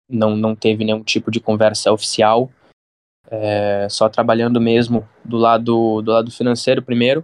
[0.09, 2.51] não, não teve nenhum tipo de conversa oficial,
[3.31, 7.23] é, só trabalhando mesmo do lado, do lado financeiro primeiro,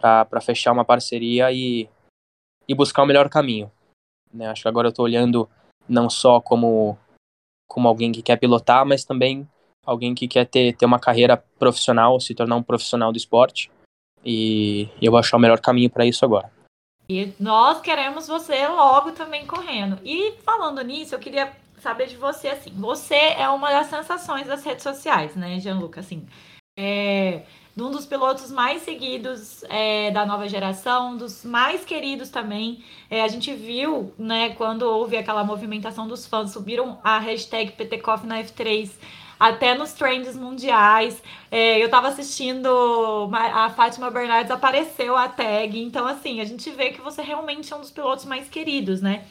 [0.00, 1.88] para fechar uma parceria e,
[2.66, 3.70] e buscar o melhor caminho.
[4.32, 4.48] Né?
[4.48, 5.48] Acho que agora eu estou olhando
[5.88, 6.96] não só como,
[7.68, 9.48] como alguém que quer pilotar, mas também
[9.84, 13.70] alguém que quer ter, ter uma carreira profissional, se tornar um profissional do esporte.
[14.24, 16.50] E eu vou achar o melhor caminho para isso agora.
[17.08, 19.98] E nós queremos você logo também correndo.
[20.04, 24.64] E falando nisso, eu queria saber de você, assim, você é uma das sensações das
[24.64, 26.26] redes sociais, né, Gianluca, assim,
[26.78, 27.42] é
[27.86, 32.82] um dos pilotos mais seguidos é, da nova geração, dos mais queridos também.
[33.10, 38.26] É, a gente viu, né, quando houve aquela movimentação dos fãs, subiram a hashtag PTCoff
[38.26, 38.90] na F3
[39.38, 41.22] até nos trends mundiais.
[41.50, 42.68] É, eu tava assistindo,
[43.32, 47.76] a Fátima Bernardes apareceu a tag, então assim, a gente vê que você realmente é
[47.76, 49.24] um dos pilotos mais queridos, né?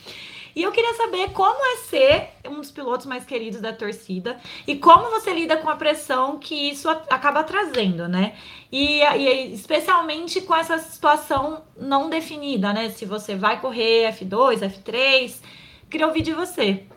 [0.57, 4.75] E eu queria saber como é ser um dos pilotos mais queridos da torcida e
[4.75, 8.35] como você lida com a pressão que isso acaba trazendo, né?
[8.71, 12.89] E, e especialmente com essa situação não definida, né?
[12.89, 15.39] Se você vai correr F2, F3.
[15.91, 16.87] Queria ouvir de você.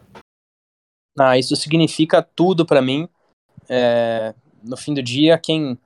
[1.18, 3.06] Ah, isso significa tudo para mim.
[3.68, 5.78] É, no fim do dia, quem,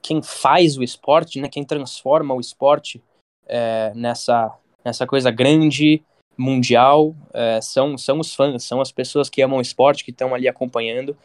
[0.00, 3.02] quem faz o esporte, né, quem transforma o esporte
[3.48, 6.04] é, nessa, nessa coisa grande,
[6.36, 10.34] mundial é, são, são os fãs, são as pessoas que amam o esporte, que estão
[10.34, 11.16] ali acompanhando.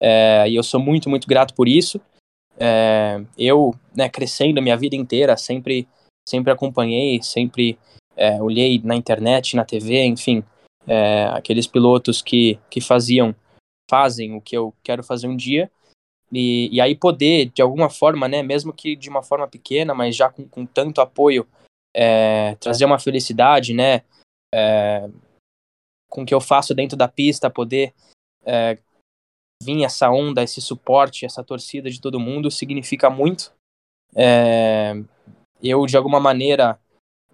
[0.00, 2.00] É, e eu sou muito, muito grato por isso.
[2.58, 5.88] É, eu, né, crescendo a minha vida inteira, sempre,
[6.28, 7.78] sempre acompanhei, sempre
[8.16, 10.44] é, olhei na internet, na TV, enfim,
[10.86, 13.34] é, aqueles pilotos que, que faziam,
[13.90, 15.70] fazem o que eu quero fazer um dia.
[16.32, 20.14] E, e aí poder, de alguma forma, né, mesmo que de uma forma pequena, mas
[20.14, 21.46] já com, com tanto apoio,
[21.94, 24.02] é, trazer uma felicidade, né,
[24.54, 25.08] é,
[26.08, 27.94] com o que eu faço dentro da pista, poder
[28.44, 28.78] é,
[29.62, 33.52] vir essa onda, esse suporte, essa torcida de todo mundo, significa muito.
[34.14, 34.92] É,
[35.62, 36.80] eu, de alguma maneira,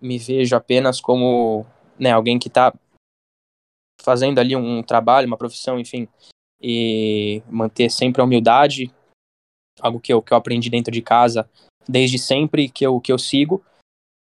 [0.01, 1.65] me vejo apenas como
[1.99, 2.75] né, alguém que está
[4.03, 6.09] fazendo ali um trabalho, uma profissão, enfim,
[6.61, 8.93] e manter sempre a humildade,
[9.81, 11.49] algo que eu, que eu aprendi dentro de casa
[11.89, 13.65] desde sempre, que eu, que eu sigo,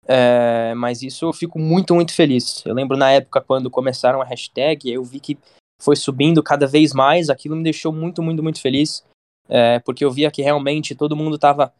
[0.06, 2.64] é, mas isso eu fico muito, muito feliz.
[2.64, 5.38] Eu lembro na época quando começaram a hashtag, eu vi que
[5.80, 9.04] foi subindo cada vez mais, aquilo me deixou muito, muito, muito feliz,
[9.48, 11.72] é, porque eu via que realmente todo mundo estava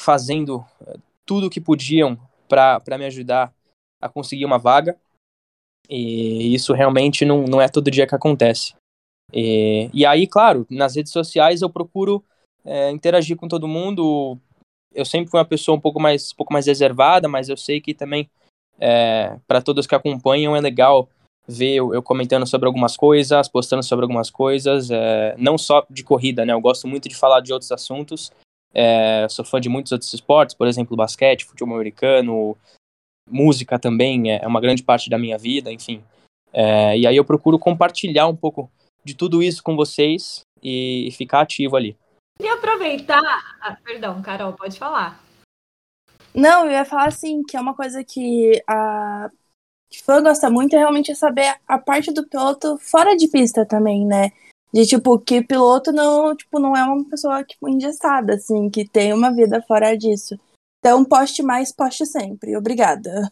[0.00, 3.52] fazendo é, tudo o que podiam para me ajudar
[4.00, 4.96] a conseguir uma vaga,
[5.88, 8.74] e isso realmente não, não é todo dia que acontece.
[9.32, 12.24] E, e aí, claro, nas redes sociais eu procuro
[12.64, 14.38] é, interagir com todo mundo,
[14.98, 17.80] eu sempre fui uma pessoa um pouco mais, um pouco mais reservada, mas eu sei
[17.80, 18.28] que também,
[18.80, 21.08] é, para todos que acompanham, é legal
[21.46, 26.02] ver eu, eu, comentando sobre algumas coisas, postando sobre algumas coisas, é, não só de
[26.02, 26.52] corrida, né?
[26.52, 28.30] Eu gosto muito de falar de outros assuntos.
[28.74, 32.56] É, sou fã de muitos outros esportes, por exemplo, basquete, futebol americano,
[33.30, 36.02] música também é, é uma grande parte da minha vida, enfim.
[36.52, 38.70] É, e aí eu procuro compartilhar um pouco
[39.04, 41.96] de tudo isso com vocês e, e ficar ativo ali.
[42.40, 43.58] E aproveitar.
[43.60, 45.20] Ah, perdão, Carol, pode falar.
[46.34, 49.30] Não, eu ia falar assim, que é uma coisa que a
[50.04, 54.30] fã gosta muito, é realmente saber a parte do piloto fora de pista também, né?
[54.72, 59.12] De tipo, que piloto não, tipo, não é uma pessoa tipo, engessada, assim, que tem
[59.12, 60.38] uma vida fora disso.
[60.78, 62.56] Então, poste mais, poste sempre.
[62.56, 63.28] Obrigada.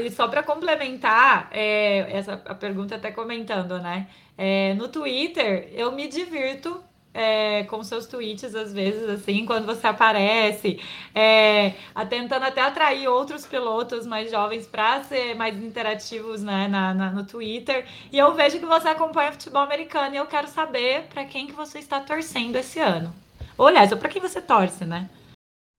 [0.00, 4.08] E só para complementar, é, essa a pergunta até comentando, né?
[4.36, 6.82] É, no Twitter, eu me divirto
[7.16, 10.78] é, com seus tweets, às vezes, assim, quando você aparece,
[11.14, 11.70] é,
[12.10, 17.24] tentando até atrair outros pilotos mais jovens para ser mais interativos né, na, na, no
[17.24, 17.86] Twitter.
[18.12, 21.54] E eu vejo que você acompanha futebol americano e eu quero saber para quem que
[21.54, 23.10] você está torcendo esse ano.
[23.56, 25.08] Ou, aliás, para quem você torce, né?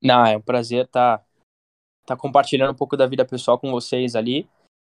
[0.01, 1.23] Não, é um prazer estar tá,
[2.07, 4.49] tá compartilhando um pouco da vida pessoal com vocês ali.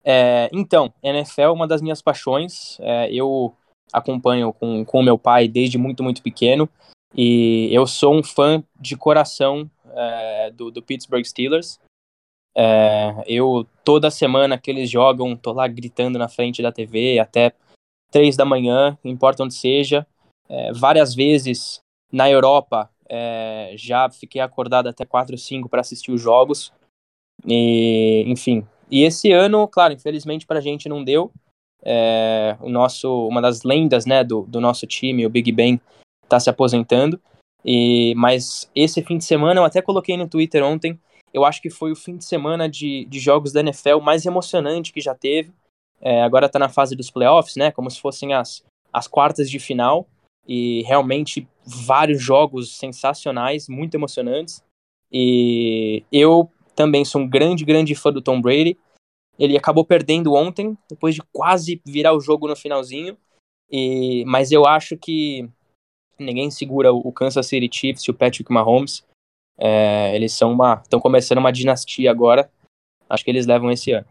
[0.03, 2.79] É, então, NFL é uma das minhas paixões.
[2.79, 3.55] É, eu
[3.91, 6.69] acompanho com o meu pai desde muito, muito pequeno.
[7.15, 11.79] E eu sou um fã de coração é, do, do, Pittsburgh Steelers.
[12.55, 17.53] É, eu, toda semana que eles jogam, tô lá gritando na frente da TV até
[18.09, 20.07] três da manhã, importa onde seja.
[20.47, 21.79] É, várias vezes
[22.11, 22.89] na Europa,
[23.75, 26.71] já fiquei acordado até quatro, cinco para assistir os jogos.
[27.45, 28.65] E, enfim.
[28.89, 31.31] E esse ano, claro, infelizmente para a gente não deu,
[31.83, 35.79] é, o nosso, uma das lendas né, do, do nosso time, o Big Ben,
[36.23, 37.19] está se aposentando.
[37.63, 40.99] E, mas esse fim de semana, eu até coloquei no Twitter ontem,
[41.33, 44.91] eu acho que foi o fim de semana de, de jogos da NFL mais emocionante
[44.91, 45.51] que já teve.
[46.01, 47.71] É, agora está na fase dos playoffs, né?
[47.71, 50.07] Como se fossem as, as quartas de final.
[50.47, 54.63] E realmente vários jogos sensacionais, muito emocionantes.
[55.11, 58.77] E eu também sou um grande, grande fã do Tom Brady.
[59.39, 63.17] Ele acabou perdendo ontem, depois de quase virar o jogo no finalzinho.
[63.69, 65.49] E, mas eu acho que
[66.19, 69.03] ninguém segura o Kansas City Chiefs e o Patrick Mahomes.
[69.57, 72.51] É, eles são uma, estão começando uma dinastia agora.
[73.09, 74.05] Acho que eles levam esse ano.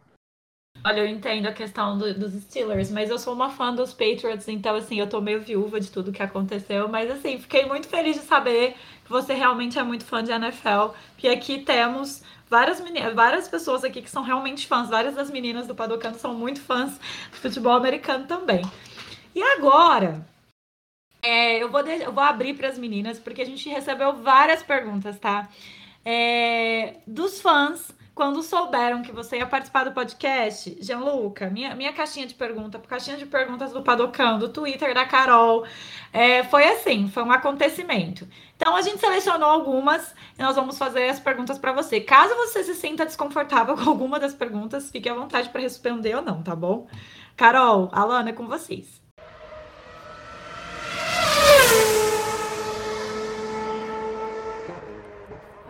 [0.82, 4.48] Olha, eu entendo a questão do, dos Steelers, mas eu sou uma fã dos Patriots,
[4.48, 8.16] então assim, eu tô meio viúva de tudo que aconteceu, mas assim, fiquei muito feliz
[8.16, 13.14] de saber que você realmente é muito fã de NFL, e aqui temos várias, meninas,
[13.14, 16.98] várias pessoas aqui que são realmente fãs, várias das meninas do Padocano são muito fãs
[17.30, 18.62] de futebol americano também.
[19.34, 20.26] E agora,
[21.22, 24.62] é, eu, vou de, eu vou abrir para as meninas, porque a gente recebeu várias
[24.62, 25.48] perguntas, tá?
[26.04, 32.26] É, dos fãs quando souberam que você ia participar do podcast, Gianluca, minha, minha caixinha
[32.26, 35.64] de perguntas, caixinha de perguntas do Padocão, do Twitter da Carol,
[36.12, 38.28] é, foi assim, foi um acontecimento.
[38.54, 41.98] Então a gente selecionou algumas e nós vamos fazer as perguntas para você.
[41.98, 46.20] Caso você se sinta desconfortável com alguma das perguntas, fique à vontade para responder ou
[46.20, 46.88] não, tá bom?
[47.38, 49.00] Carol, Alana, é com vocês.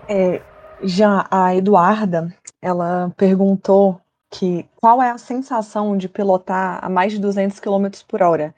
[0.09, 0.43] É,
[0.83, 7.19] já a Eduarda, ela perguntou que qual é a sensação de pilotar a mais de
[7.19, 8.55] 200 km por hora?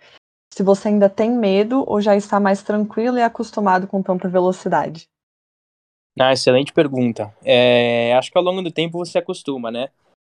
[0.52, 5.08] Se você ainda tem medo ou já está mais tranquilo e acostumado com tanta velocidade?
[6.20, 7.34] Ah, excelente pergunta.
[7.42, 9.88] É, acho que ao longo do tempo você acostuma, né?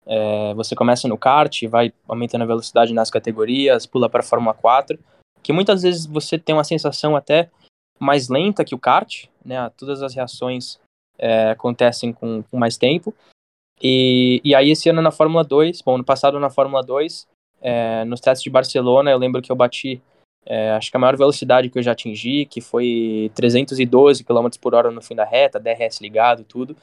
[0.07, 4.55] É, você começa no kart, vai aumentando a velocidade nas categorias, pula para a Fórmula
[4.55, 4.99] 4,
[5.43, 7.51] que muitas vezes você tem uma sensação até
[7.99, 9.71] mais lenta que o kart, né?
[9.77, 10.79] Todas as reações
[11.19, 13.15] é, acontecem com, com, mais tempo.
[13.83, 17.27] E, e aí esse ano na Fórmula 2, bom, no passado na Fórmula 2,
[17.61, 20.03] é, nos testes de Barcelona, eu lembro que eu bati,
[20.47, 24.75] é, acho que a maior velocidade que eu já atingi, que foi 312 km por
[24.75, 26.77] hora no fim da reta, DRS ligado, tudo.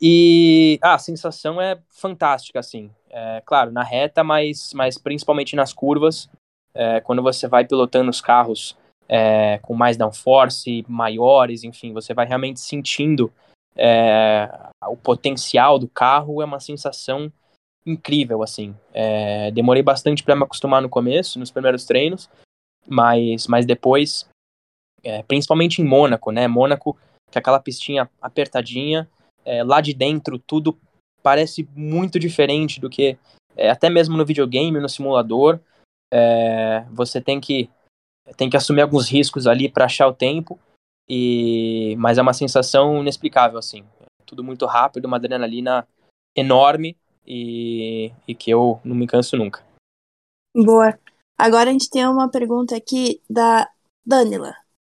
[0.00, 2.90] E ah, a sensação é fantástica, assim.
[3.08, 6.28] É, claro, na reta, mas, mas principalmente nas curvas,
[6.74, 8.76] é, quando você vai pilotando os carros
[9.08, 13.32] é, com mais downforce, maiores, enfim, você vai realmente sentindo
[13.76, 14.48] é,
[14.86, 17.32] o potencial do carro, é uma sensação
[17.84, 18.74] incrível, assim.
[18.92, 22.28] É, demorei bastante para me acostumar no começo, nos primeiros treinos,
[22.86, 24.28] mas, mas depois,
[25.02, 26.46] é, principalmente em Mônaco, né?
[26.46, 26.96] Mônaco,
[27.30, 29.08] que é aquela pistinha apertadinha,
[29.44, 30.78] é, lá de dentro tudo
[31.22, 33.18] parece muito diferente do que
[33.56, 35.58] é, até mesmo no videogame, no simulador.
[36.90, 37.70] você tem que
[38.36, 40.58] tem que assumir alguns riscos ali para achar o tempo,
[41.14, 43.84] e mas é uma sensação inexplicável, assim.
[44.24, 45.86] Tudo muito rápido, uma adrenalina
[46.34, 46.96] enorme
[47.26, 49.62] e, e que eu não me canso nunca.
[50.56, 50.98] Boa.
[51.36, 53.68] Agora a gente tem uma pergunta aqui da
[54.06, 54.54] Danila.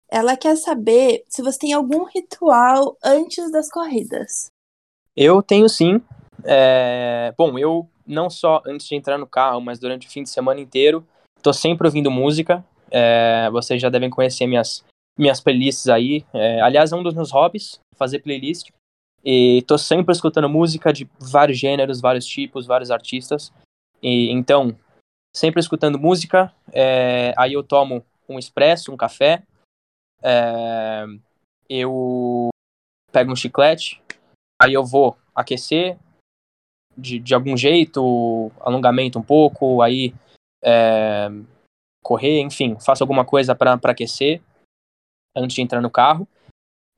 [0.09, 4.47] Ela quer saber se você tem algum ritual antes das corridas.
[5.17, 6.01] Eu tenho sim.
[6.45, 7.35] É...
[7.37, 10.61] Bom, eu não só antes de entrar no carro, mas durante o fim de semana
[10.61, 11.05] inteiro,
[11.43, 12.65] tô sempre ouvindo música.
[12.89, 14.85] É, vocês já devem conhecer minhas,
[15.19, 16.25] minhas playlists aí.
[16.33, 18.71] É, aliás, é um dos meus hobbies, fazer playlist.
[19.25, 23.53] E tô sempre escutando música de vários gêneros, vários tipos, vários artistas.
[24.03, 24.77] E então,
[25.35, 26.53] sempre escutando música.
[26.73, 29.43] É, aí eu tomo um expresso, um café,
[30.23, 31.05] é,
[31.69, 32.49] eu
[33.13, 34.03] pego um chiclete,
[34.61, 35.99] aí eu vou aquecer
[36.97, 40.15] de, de algum jeito, alongamento um pouco, aí
[40.63, 41.29] é,
[42.03, 44.41] correr, enfim, faço alguma coisa para aquecer
[45.35, 46.27] antes de entrar no carro.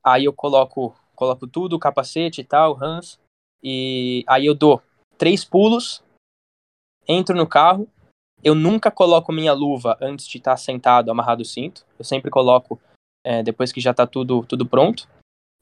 [0.03, 3.19] Aí eu coloco, coloco tudo, capacete e tal, Hans,
[3.63, 4.81] e aí eu dou
[5.17, 6.03] três pulos,
[7.07, 7.87] entro no carro.
[8.43, 11.85] Eu nunca coloco minha luva antes de estar sentado, amarrado o cinto.
[11.97, 12.79] Eu sempre coloco
[13.23, 15.07] é, depois que já está tudo, tudo pronto.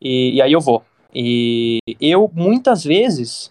[0.01, 0.83] E, e aí eu vou.
[1.13, 3.49] E eu, muitas vezes,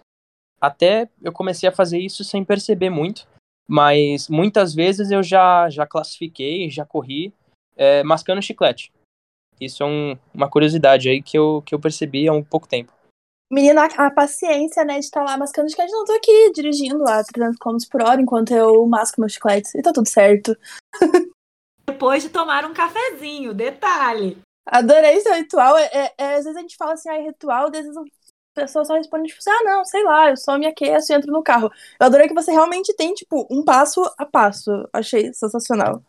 [0.60, 3.26] até eu comecei a fazer isso sem perceber muito,
[3.66, 7.32] mas muitas vezes eu já, já classifiquei, já corri
[7.74, 8.92] é, mascando chiclete.
[9.64, 12.92] Isso é um, uma curiosidade aí que eu, que eu percebi há um pouco tempo.
[13.52, 15.92] Menina, a, paciência, né, de estar tá lá mascando chiclete.
[15.92, 19.74] Não, tô aqui dirigindo a 300 km por hora enquanto eu masco meus chicletes.
[19.74, 20.56] E tá tudo certo.
[21.86, 24.38] Depois de tomar um cafezinho, detalhe.
[24.66, 25.76] Adorei seu ritual.
[25.76, 28.02] É, é, é, às vezes a gente fala assim, ah, é ritual, às vezes a
[28.54, 31.30] pessoa só responde, tipo assim, ah, não, sei lá, eu só me aqueço e entro
[31.30, 31.70] no carro.
[32.00, 34.70] Eu adorei que você realmente tem, tipo, um passo a passo.
[34.92, 36.02] Achei sensacional.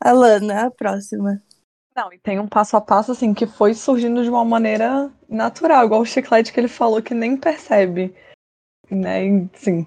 [0.00, 1.40] Alana, a próxima.
[1.94, 5.84] Não, e tem um passo a passo, assim, que foi surgindo de uma maneira natural,
[5.84, 8.14] igual o chiclete que ele falou que nem percebe.
[8.90, 9.48] Né?
[9.54, 9.86] Sim.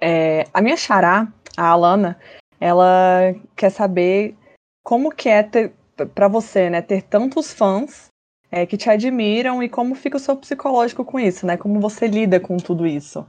[0.00, 2.18] É, a minha xará, a Alana,
[2.60, 4.36] ela quer saber
[4.84, 5.72] como que é ter,
[6.14, 8.08] pra você, né, ter tantos fãs
[8.50, 11.56] é, que te admiram e como fica o seu psicológico com isso, né?
[11.56, 13.26] Como você lida com tudo isso?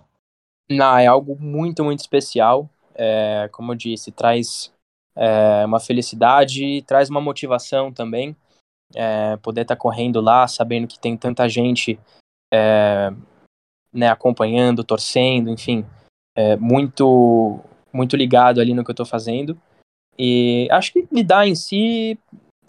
[0.70, 2.70] Não, é algo muito, muito especial.
[2.96, 4.72] É, como eu disse, traz
[5.20, 8.36] é, uma felicidade, traz uma motivação também.
[8.96, 12.00] É, poder estar tá correndo lá, sabendo que tem tanta gente
[12.52, 13.12] é,
[13.94, 15.86] né, acompanhando, torcendo, enfim,
[16.36, 17.60] é, muito
[17.92, 19.60] muito ligado ali no que eu estou fazendo.
[20.18, 22.18] E acho que lidar em si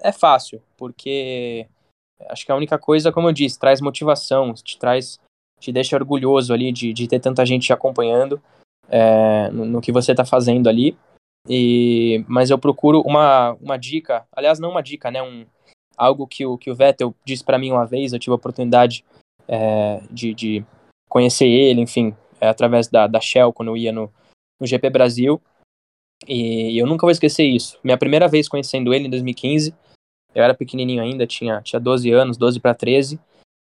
[0.01, 1.67] é fácil, porque
[2.29, 5.19] acho que a única coisa, como eu disse, traz motivação, te traz,
[5.59, 8.41] te deixa orgulhoso ali de, de ter tanta gente te acompanhando
[8.89, 10.97] é, no, no, que você está fazendo ali.
[11.49, 15.23] E, mas eu procuro uma, uma dica, aliás, não uma dica, né?
[15.23, 15.47] Um,
[15.97, 19.05] algo que o, que o Vettel disse para mim uma vez, eu tive a oportunidade
[19.49, 20.65] é, de, de
[21.09, 24.13] conhecer ele, enfim, é, através da, da Shell, quando eu ia no,
[24.61, 25.41] no GP Brasil.
[26.29, 27.79] E eu nunca vou esquecer isso.
[27.83, 29.75] Minha primeira vez conhecendo ele em 2015,
[30.35, 33.19] eu era pequenininho ainda, tinha, tinha 12 anos, 12 para 13.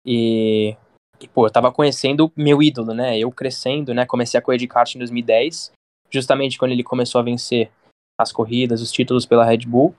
[0.06, 0.76] E,
[1.20, 3.18] e, pô, eu tava conhecendo meu ídolo, né?
[3.18, 4.06] Eu crescendo, né?
[4.06, 5.72] Comecei a correr de kart em 2010
[6.14, 7.70] justamente quando ele começou a vencer
[8.18, 9.94] as corridas, os títulos pela Red Bull,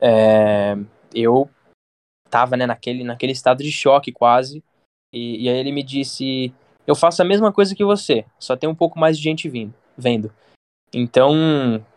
[0.00, 0.76] é,
[1.14, 1.48] eu
[2.30, 4.62] tava né, naquele, naquele estado de choque quase,
[5.12, 6.52] e, e, aí ele me disse,
[6.86, 9.74] eu faço a mesma coisa que você, só tem um pouco mais de gente vindo,
[9.96, 10.32] vendo.
[10.92, 11.34] Então,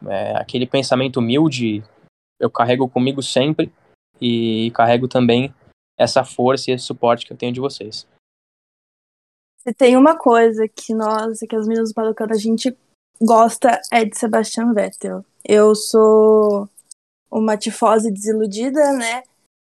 [0.08, 1.84] é, aquele pensamento humilde
[2.40, 3.72] eu carrego comigo sempre
[4.22, 5.54] e carrego também
[5.98, 8.08] essa força e esse suporte que eu tenho de vocês.
[9.58, 12.76] Se tem uma coisa que nós, que as meninas do Padocano, a gente
[13.22, 15.26] gosta é de Sebastian Vettel.
[15.44, 16.70] Eu sou
[17.32, 19.24] uma tifose desiludida, né?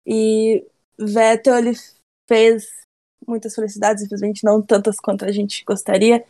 [0.06, 0.66] E
[0.98, 1.74] Vettel ele
[2.28, 2.68] fez
[3.28, 6.24] muitas felicidades, infelizmente não tantas quanto a gente gostaria.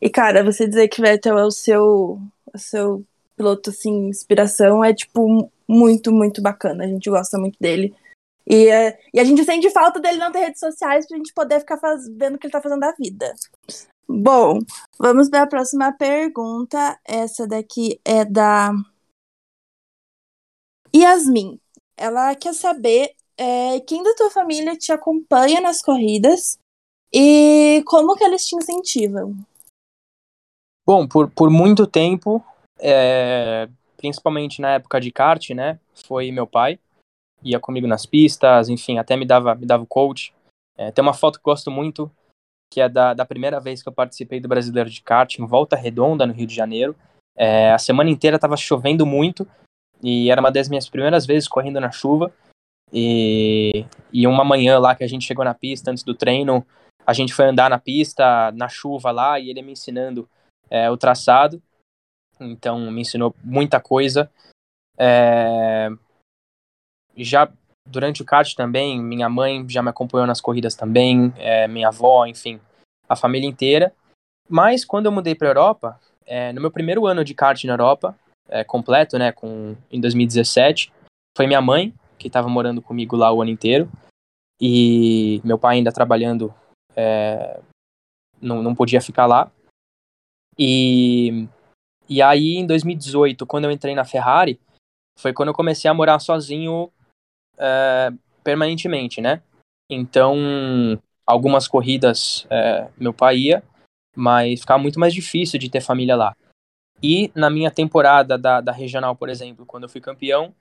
[0.00, 2.18] E cara, você dizer que Vettel é o seu
[2.52, 3.04] o seu
[3.36, 6.84] piloto assim, inspiração é tipo muito, muito bacana.
[6.84, 7.94] A gente gosta muito dele.
[8.46, 11.60] E, é, e a gente sente falta dele não ter redes sociais pra gente poder
[11.60, 13.34] ficar faz, vendo o que ele tá fazendo da vida.
[14.08, 14.58] Bom,
[14.98, 16.98] vamos para a próxima pergunta.
[17.04, 18.72] Essa daqui é da
[20.94, 21.58] Yasmin.
[21.96, 26.58] Ela quer saber é, quem da tua família te acompanha nas corridas
[27.12, 29.34] e como que eles te incentivam.
[30.86, 32.44] Bom, por, por muito tempo,
[32.78, 36.78] é, principalmente na época de kart, né, foi meu pai,
[37.42, 40.34] ia comigo nas pistas, enfim, até me dava, me dava o coach.
[40.76, 42.10] É, tem uma foto que gosto muito,
[42.74, 45.76] que é da, da primeira vez que eu participei do Brasileiro de Kart em Volta
[45.76, 46.96] Redonda, no Rio de Janeiro.
[47.36, 49.46] É, a semana inteira estava chovendo muito
[50.02, 52.32] e era uma das minhas primeiras vezes correndo na chuva.
[52.92, 56.66] E, e uma manhã lá que a gente chegou na pista antes do treino,
[57.06, 60.28] a gente foi andar na pista, na chuva lá, e ele me ensinando
[60.68, 61.62] é, o traçado.
[62.40, 64.28] Então, me ensinou muita coisa.
[64.98, 65.90] É,
[67.16, 67.48] já
[67.86, 72.26] durante o kart também, minha mãe já me acompanhou nas corridas também, é, minha avó,
[72.26, 72.60] enfim,
[73.08, 73.92] a família inteira.
[74.48, 77.72] Mas quando eu mudei para a Europa, é, no meu primeiro ano de kart na
[77.72, 78.18] Europa,
[78.48, 80.92] é, completo, né, com, em 2017,
[81.36, 83.90] foi minha mãe que estava morando comigo lá o ano inteiro
[84.60, 86.54] e meu pai ainda trabalhando
[86.96, 87.60] é,
[88.40, 89.50] não, não podia ficar lá.
[90.58, 91.48] E,
[92.08, 94.60] e aí, em 2018, quando eu entrei na Ferrari,
[95.18, 96.90] foi quando eu comecei a morar sozinho
[97.58, 99.42] é, permanentemente, né?
[99.90, 100.36] Então,
[101.26, 103.62] algumas corridas é, meu pai ia,
[104.16, 106.34] mas ficava muito mais difícil de ter família lá.
[107.02, 110.54] E na minha temporada da, da regional, por exemplo, quando eu fui campeão,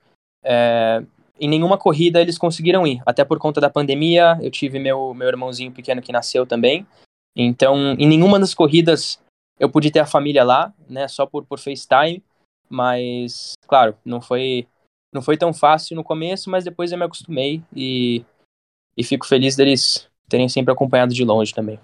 [0.44, 1.04] é,
[1.40, 4.38] em nenhuma corrida eles conseguiram ir, até por conta da pandemia.
[4.42, 6.86] Eu tive meu, meu irmãozinho pequeno que nasceu também.
[7.36, 9.22] Então, em nenhuma das corridas
[9.60, 12.24] eu pude ter a família lá, né, só por, por FaceTime.
[12.70, 14.68] Mas, claro, não foi,
[15.14, 18.26] não foi tão fácil no começo, mas depois eu me acostumei e,
[18.98, 21.80] e fico feliz deles terem sempre acompanhado de longe também.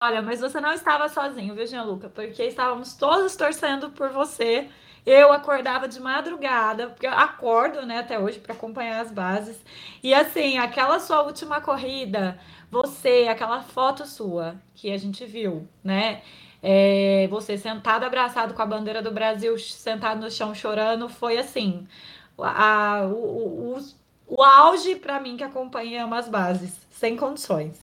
[0.00, 2.10] Olha, mas você não estava sozinho, viu, Gianluca?
[2.10, 4.68] Porque estávamos todos torcendo por você.
[5.06, 9.62] Eu acordava de madrugada, porque acordo, né, até hoje para acompanhar as bases.
[10.02, 12.38] E assim, aquela sua última corrida,
[12.70, 16.22] você, aquela foto sua que a gente viu, né?
[16.62, 21.86] É, você sentado, abraçado com a bandeira do Brasil, sentado no chão chorando, foi assim,
[22.38, 23.78] a, o, o,
[24.26, 27.78] o auge para mim que acompanha umas bases, sem condições.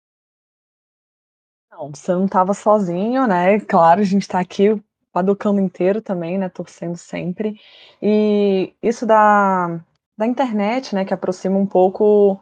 [1.72, 3.60] Não, você não estava sozinho, né?
[3.60, 6.50] Claro, a gente está aqui, o Padocano inteiro também, né?
[6.50, 7.60] Torcendo sempre.
[8.02, 9.80] E isso da,
[10.18, 11.06] da internet, né?
[11.06, 12.42] Que aproxima um pouco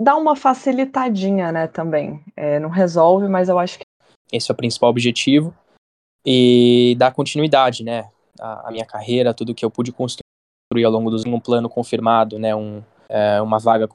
[0.00, 2.24] dá uma facilitadinha, né, também.
[2.34, 3.84] É, não resolve, mas eu acho que
[4.32, 5.54] esse é o principal objetivo.
[6.24, 8.08] E dar continuidade, né?
[8.38, 10.29] A, a minha carreira, tudo que eu pude construir
[10.72, 12.54] ao longo dos um plano confirmado, né?
[12.54, 13.88] Um, é, uma vaga.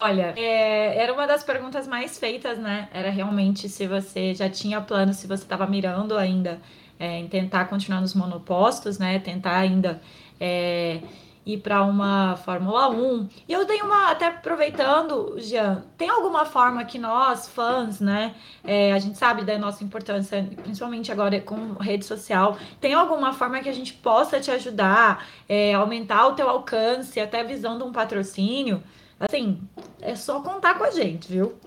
[0.00, 2.88] Olha, é, era uma das perguntas mais feitas, né?
[2.92, 6.60] Era realmente se você já tinha plano, se você estava mirando ainda
[6.98, 9.20] é, em tentar continuar nos monopostos, né?
[9.20, 10.00] Tentar ainda
[10.40, 11.02] é,
[11.44, 13.28] ir para uma Fórmula 1.
[13.48, 18.34] E eu tenho uma, até aproveitando, Jean, tem alguma forma que nós, fãs, né,
[18.64, 23.60] é, a gente sabe da nossa importância, principalmente agora com rede social, tem alguma forma
[23.60, 28.82] que a gente possa te ajudar, é, aumentar o teu alcance, até visando um patrocínio?
[29.18, 29.60] Assim,
[30.00, 31.58] é só contar com a gente, viu?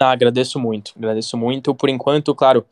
[0.00, 1.74] Ah, agradeço muito, agradeço muito.
[1.74, 2.64] Por enquanto, claro,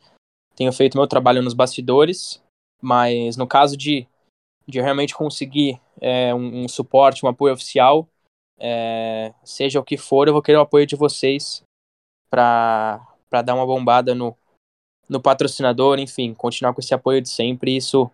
[0.54, 2.42] tenho feito meu trabalho nos bastidores,
[2.80, 4.06] mas no caso de
[4.66, 8.08] de realmente conseguir é, um, um, suporte, um apoio oficial,
[8.58, 11.62] é, seja o que for, eu vou querer o apoio de vocês
[12.30, 13.00] para
[13.44, 14.36] dar uma bombada no,
[15.08, 17.76] no patrocinador, enfim, continuar com esse apoio de sempre.
[17.76, 18.10] Isso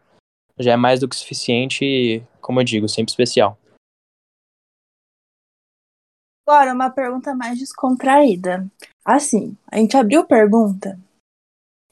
[0.58, 3.58] já é mais do que suficiente e, como eu digo, sempre especial.
[6.46, 8.66] Agora, uma pergunta mais descontraída.
[9.04, 10.98] Assim, a gente abriu pergunta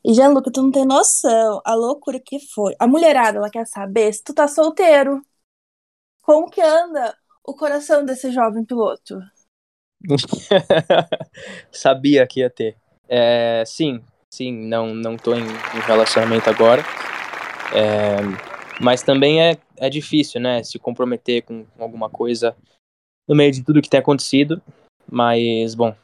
[0.05, 2.75] e, Gianluca, tu não tem noção a loucura que foi.
[2.79, 5.21] A mulherada, ela quer saber se tu tá solteiro.
[6.23, 9.21] Como que anda o coração desse jovem piloto?
[11.71, 12.77] Sabia que ia ter.
[13.09, 16.83] É, sim, sim, não, não tô em, em relacionamento agora.
[17.75, 18.17] É,
[18.81, 20.63] mas também é, é difícil, né?
[20.63, 22.57] Se comprometer com alguma coisa
[23.29, 24.63] no meio de tudo que tem acontecido.
[25.11, 25.95] Mas, bom,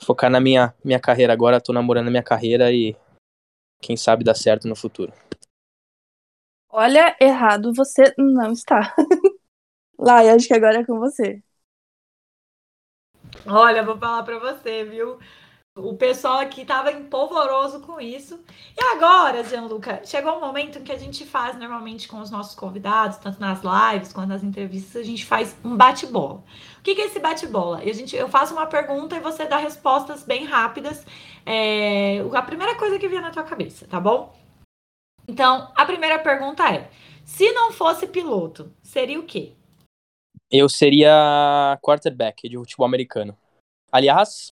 [0.00, 2.96] focar na minha, minha carreira agora, tô namorando a minha carreira e
[3.80, 5.12] quem sabe dá certo no futuro.
[6.68, 8.94] Olha, errado você não está.
[9.98, 11.42] Lá, eu acho que agora é com você.
[13.46, 15.18] Olha, vou falar para você, viu?
[15.76, 18.42] O pessoal aqui estava empolvoroso com isso.
[18.76, 23.18] E agora, Gianluca, chegou um momento que a gente faz normalmente com os nossos convidados,
[23.18, 26.42] tanto nas lives quanto nas entrevistas, a gente faz um bate-bola.
[26.78, 27.84] O que, que é esse bate-bola?
[27.84, 31.06] Eu, eu faço uma pergunta e você dá respostas bem rápidas.
[31.46, 34.34] É, a primeira coisa que vier na tua cabeça, tá bom?
[35.28, 36.90] Então, a primeira pergunta é:
[37.24, 39.52] se não fosse piloto, seria o quê?
[40.50, 43.38] Eu seria quarterback de futebol americano.
[43.92, 44.52] Aliás,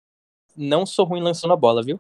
[0.57, 1.99] não sou ruim lançando a bola, viu?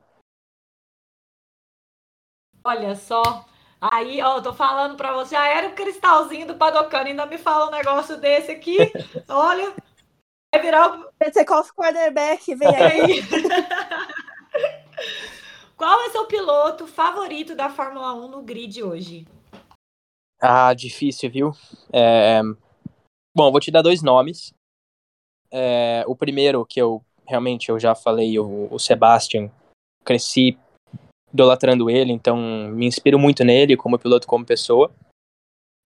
[2.63, 3.45] Olha só.
[3.79, 7.67] Aí, ó, tô falando pra você, já era o cristalzinho do Padocano, ainda me fala
[7.67, 8.77] um negócio desse aqui.
[9.29, 9.75] Olha,
[10.51, 11.13] vai virar o.
[11.13, 13.21] Pentecost quarterback, vem aí.
[15.77, 19.27] Qual é seu piloto favorito da Fórmula 1 no grid hoje?
[20.41, 21.51] Ah, difícil, viu?
[21.93, 22.41] É...
[23.35, 24.51] Bom, vou te dar dois nomes.
[25.51, 26.03] É...
[26.07, 29.51] O primeiro que eu realmente eu já falei, o, o Sebastian,
[30.03, 30.57] cresci
[31.33, 32.37] idolatrando ele, então
[32.71, 34.91] me inspiro muito nele como piloto, como pessoa.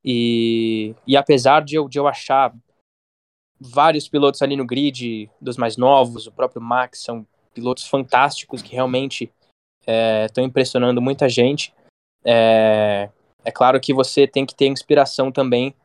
[0.04, 2.54] E, e apesar de eu, de eu achar
[3.60, 8.74] vários pilotos ali no grid, dos mais novos, o próprio Max, são pilotos fantásticos que
[8.74, 9.32] realmente
[10.28, 11.74] estão é, impressionando muita gente.
[12.24, 13.10] É,
[13.44, 15.76] é claro que você tem que ter inspiração também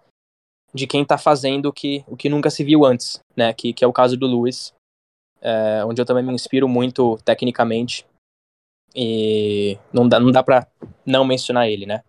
[0.72, 3.52] de quem está fazendo o que, o que nunca se viu antes, né?
[3.52, 4.74] Que, que é o caso do Lewis
[5.46, 8.04] é, onde eu também me inspiro muito tecnicamente.
[8.92, 10.66] E não dá, não dá pra
[11.04, 12.02] não mencionar ele, né?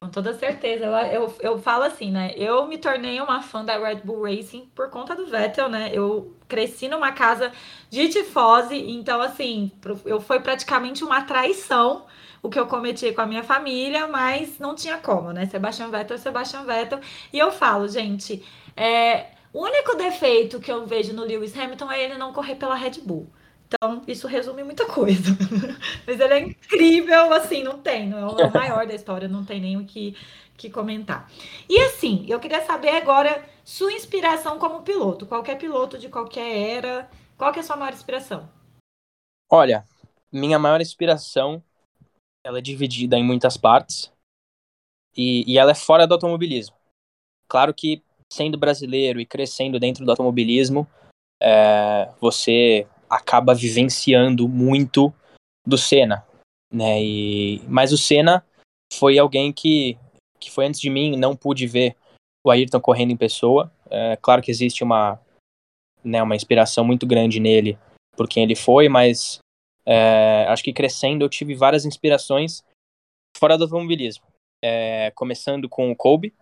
[0.00, 0.86] Com toda certeza.
[0.86, 2.32] Eu, eu, eu falo assim, né?
[2.36, 5.90] Eu me tornei uma fã da Red Bull Racing por conta do Vettel, né?
[5.92, 7.52] Eu cresci numa casa
[7.90, 9.70] de tifose, então, assim,
[10.06, 12.06] eu foi praticamente uma traição
[12.40, 15.46] o que eu cometi com a minha família, mas não tinha como, né?
[15.46, 17.00] Sebastian Vettel é Sebastian Vettel.
[17.32, 18.44] E eu falo, gente,
[18.76, 19.26] é,
[19.58, 23.00] o único defeito que eu vejo no Lewis Hamilton é ele não correr pela Red
[23.02, 23.28] Bull.
[23.66, 25.36] Então, isso resume muita coisa.
[26.06, 29.60] Mas ele é incrível, assim, não tem, não é o maior da história, não tem
[29.60, 30.16] nem o que,
[30.56, 31.28] que comentar.
[31.68, 35.26] E assim, eu queria saber agora sua inspiração como piloto.
[35.26, 38.48] Qualquer piloto de qualquer era, qual que é a sua maior inspiração?
[39.50, 39.84] Olha,
[40.30, 41.60] minha maior inspiração,
[42.44, 44.12] ela é dividida em muitas partes
[45.16, 46.76] e, e ela é fora do automobilismo.
[47.48, 50.86] Claro que sendo brasileiro e crescendo dentro do automobilismo,
[51.42, 55.12] é, você acaba vivenciando muito
[55.66, 56.26] do Senna,
[56.72, 57.02] né?
[57.02, 58.44] E, mas o Senna
[58.92, 59.98] foi alguém que,
[60.40, 61.96] que foi antes de mim, não pude ver
[62.44, 63.72] o Ayrton correndo em pessoa.
[63.90, 65.20] É, claro que existe uma,
[66.04, 67.78] né, uma inspiração muito grande nele
[68.16, 69.38] por quem ele foi, mas
[69.86, 72.62] é, acho que crescendo eu tive várias inspirações
[73.36, 74.24] fora do automobilismo.
[74.62, 76.34] É, começando com o Kobe,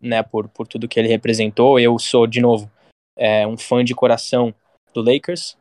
[0.00, 1.78] né, por, por tudo que ele representou.
[1.78, 2.70] Eu sou, de novo,
[3.16, 4.54] é, um fã de coração
[4.94, 5.56] do Lakers.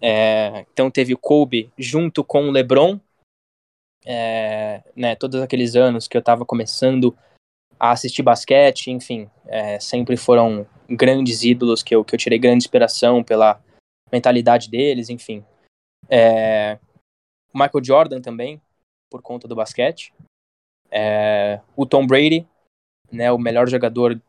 [0.00, 3.00] É, então teve o Kobe junto com o LeBron,
[4.04, 7.16] é, né, todos aqueles anos que eu estava começando
[7.78, 12.58] a assistir basquete, enfim, é, sempre foram grandes ídolos que eu, que eu tirei grande
[12.58, 13.60] inspiração pela
[14.12, 15.44] mentalidade deles, enfim.
[16.08, 16.78] É,
[17.52, 18.60] Michael Jordan também,
[19.10, 20.14] por conta do basquete.
[20.90, 22.46] É, o Tom Brady,
[23.12, 24.20] né, o melhor jogador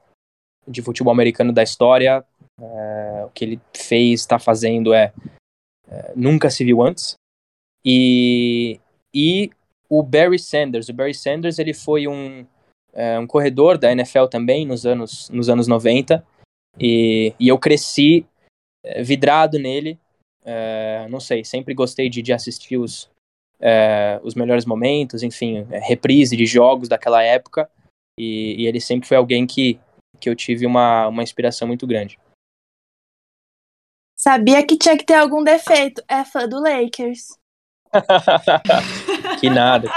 [0.67, 2.23] de futebol americano da história.
[2.59, 5.13] É, o que ele fez, está fazendo é,
[5.87, 7.15] é, nunca se viu antes.
[7.85, 8.79] E,
[9.13, 9.49] e
[9.89, 10.89] o Barry Sanders.
[10.89, 12.45] O Barry Sanders ele foi um,
[12.93, 16.25] é, um corredor da NFL também nos anos, nos anos 90.
[16.79, 18.25] E, e eu cresci
[18.83, 19.99] é, vidrado nele.
[20.43, 23.09] É, não sei, sempre gostei de, de assistir os,
[23.59, 27.69] é, os melhores momentos, enfim, reprise de jogos daquela época.
[28.17, 29.79] E, e, ele sempre foi alguém que,
[30.19, 32.19] que eu tive uma, uma inspiração muito grande.
[34.17, 36.03] Sabia que tinha que ter algum defeito.
[36.07, 37.37] É fã do Lakers.
[39.39, 39.89] que nada.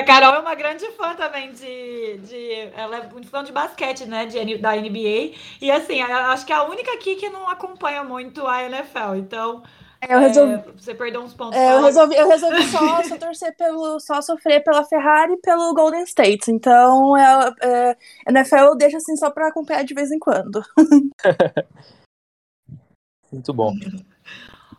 [0.00, 2.52] A Carol é uma grande fã também de, de.
[2.74, 4.26] Ela é muito fã de basquete, né?
[4.26, 5.34] De, da NBA.
[5.60, 9.14] E assim, acho que é a única aqui que não acompanha muito a NFL.
[9.16, 9.62] Então,
[10.08, 10.54] eu resolvi.
[10.54, 11.58] É, você perdeu uns pontos.
[11.58, 14.00] É, eu resolvi, eu resolvi só, só torcer pelo.
[14.00, 16.50] só sofrer pela Ferrari e pelo Golden State.
[16.50, 17.96] Então, é, é,
[18.28, 20.62] NFL eu deixo assim só pra acompanhar de vez em quando.
[23.32, 23.72] Muito bom.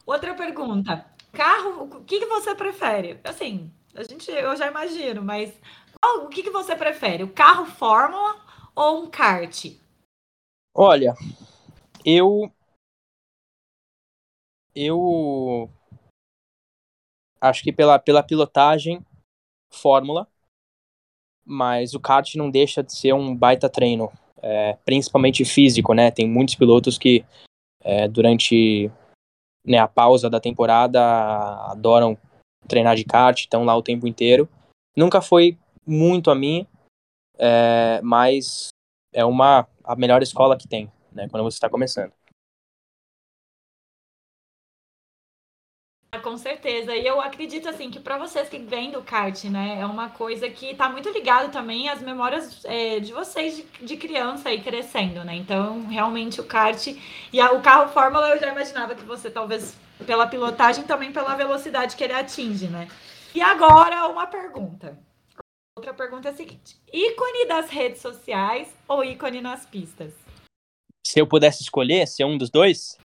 [0.05, 1.05] Outra pergunta.
[1.31, 3.19] Carro, o que, que você prefere?
[3.23, 5.51] Assim, a gente, eu já imagino, mas
[5.99, 7.23] qual, o que, que você prefere?
[7.23, 8.35] O carro Fórmula
[8.75, 9.65] ou um kart?
[10.75, 11.15] Olha,
[12.05, 12.51] eu
[14.75, 15.69] eu
[17.39, 19.05] acho que pela, pela pilotagem,
[19.71, 20.27] Fórmula,
[21.45, 24.11] mas o kart não deixa de ser um baita treino,
[24.41, 26.09] é, principalmente físico, né?
[26.09, 27.25] Tem muitos pilotos que
[27.81, 28.89] é, durante
[29.65, 31.01] né, a pausa da temporada
[31.71, 32.17] adoram
[32.67, 34.47] treinar de kart, estão lá o tempo inteiro.
[34.95, 36.65] Nunca foi muito a minha,
[37.37, 38.69] é, mas
[39.11, 41.27] é uma a melhor escola que tem, né?
[41.29, 42.13] Quando você está começando.
[46.21, 46.95] Com certeza.
[46.95, 50.47] E eu acredito assim que para vocês que vêm do kart, né, é uma coisa
[50.49, 55.23] que está muito ligado também às memórias é, de vocês de, de, criança aí crescendo,
[55.23, 55.35] né?
[55.35, 56.87] Então, realmente o kart
[57.31, 61.35] e a, o carro Fórmula eu já imaginava que você talvez pela pilotagem também pela
[61.35, 62.87] velocidade que ele atinge, né?
[63.33, 64.97] E agora uma pergunta.
[65.75, 70.13] Outra pergunta é a seguinte: ícone das redes sociais ou ícone nas pistas?
[71.05, 72.99] Se eu pudesse escolher ser um dos dois?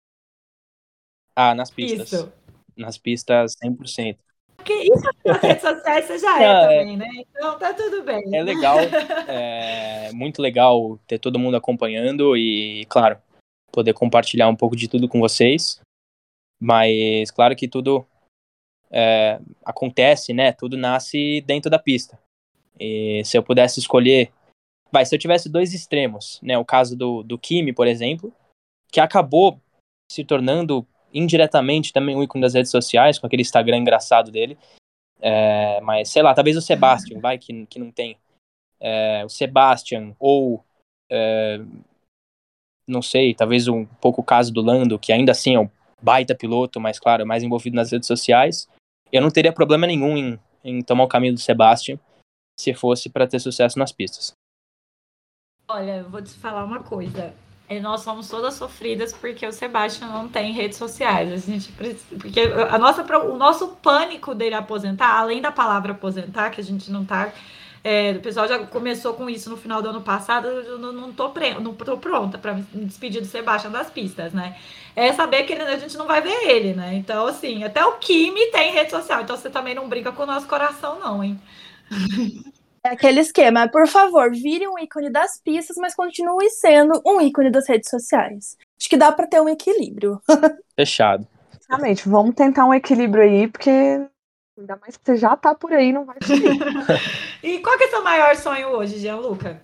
[1.33, 2.11] Ah, nas pistas.
[2.11, 2.36] Isso
[2.77, 4.17] nas pistas 100%.
[4.57, 7.09] Porque isso nas redes sociais você já é, é também, né?
[7.29, 8.23] Então tá tudo bem.
[8.35, 8.77] É legal,
[9.27, 13.17] é muito legal ter todo mundo acompanhando e, claro,
[13.71, 15.79] poder compartilhar um pouco de tudo com vocês.
[16.59, 18.05] Mas, claro que tudo
[18.89, 20.51] é, acontece, né?
[20.51, 22.19] Tudo nasce dentro da pista.
[22.79, 24.31] E se eu pudesse escolher.
[24.91, 26.57] Vai, se eu tivesse dois extremos, né?
[26.57, 28.33] O caso do, do Kimi, por exemplo,
[28.91, 29.59] que acabou
[30.11, 30.87] se tornando
[31.17, 34.57] indiretamente também um ícone das redes sociais, com aquele Instagram engraçado dele.
[35.19, 38.17] É, mas, sei lá, talvez o Sebastian, vai, que, que não tem.
[38.79, 40.63] É, o Sebastian, ou.
[41.09, 41.59] É,
[42.87, 45.69] não sei, talvez um pouco o caso do Lando, que ainda assim é um
[46.01, 48.69] baita piloto, mas, claro, mais envolvido nas redes sociais.
[49.11, 51.99] Eu não teria problema nenhum em, em tomar o caminho do Sebastian
[52.59, 54.31] se fosse para ter sucesso nas pistas.
[55.67, 57.33] Olha, vou te falar uma coisa.
[57.69, 61.31] E nós somos todas sofridas porque o Sebastião não tem redes sociais.
[61.33, 61.69] A gente
[62.17, 66.89] porque a nossa, o nosso pânico dele aposentar, além da palavra aposentar, que a gente
[66.89, 67.29] não tá.
[67.83, 70.47] É, o pessoal já começou com isso no final do ano passado.
[70.47, 74.31] Eu não, não, tô, pre, não tô pronta para me despedir do Sebastião das pistas,
[74.31, 74.57] né?
[74.95, 76.95] É saber que ele, a gente não vai ver ele, né?
[76.95, 79.21] Então, assim, até o Kimi tem rede social.
[79.21, 81.39] Então você também não brinca com o nosso coração, não, hein?
[82.87, 87.51] É aquele esquema, por favor, vire um ícone das pistas, mas continue sendo um ícone
[87.51, 88.55] das redes sociais.
[88.79, 90.21] Acho que dá para ter um equilíbrio.
[90.73, 91.27] Fechado.
[91.51, 93.69] Exatamente, vamos tentar um equilíbrio aí, porque
[94.57, 96.15] ainda mais que você já tá por aí, não vai
[97.43, 99.61] e qual que é o seu maior sonho hoje, Gianluca?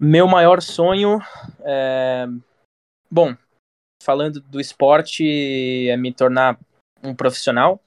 [0.00, 1.20] Meu maior sonho
[1.66, 2.26] é...
[3.10, 3.36] Bom,
[4.02, 6.58] falando do esporte, é me tornar
[7.02, 7.78] um profissional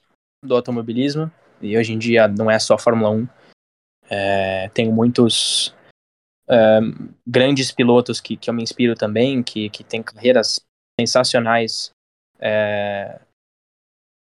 [0.44, 1.28] do automobilismo.
[1.60, 3.39] E hoje em dia não é só Fórmula 1
[4.10, 5.74] é, tenho muitos
[6.48, 6.80] é,
[7.26, 10.60] grandes pilotos que, que eu me inspiro também, que, que têm carreiras
[11.00, 11.92] sensacionais,
[12.40, 13.20] é,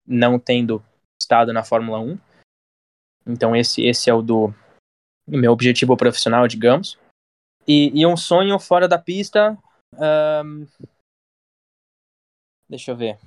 [0.07, 0.83] não tendo
[1.20, 2.18] estado na Fórmula 1.
[3.27, 4.55] Então esse, esse é o do
[5.27, 6.99] meu objetivo profissional, digamos.
[7.66, 9.59] E, e um sonho fora da pista.
[9.93, 10.66] Um,
[12.68, 13.18] deixa eu ver.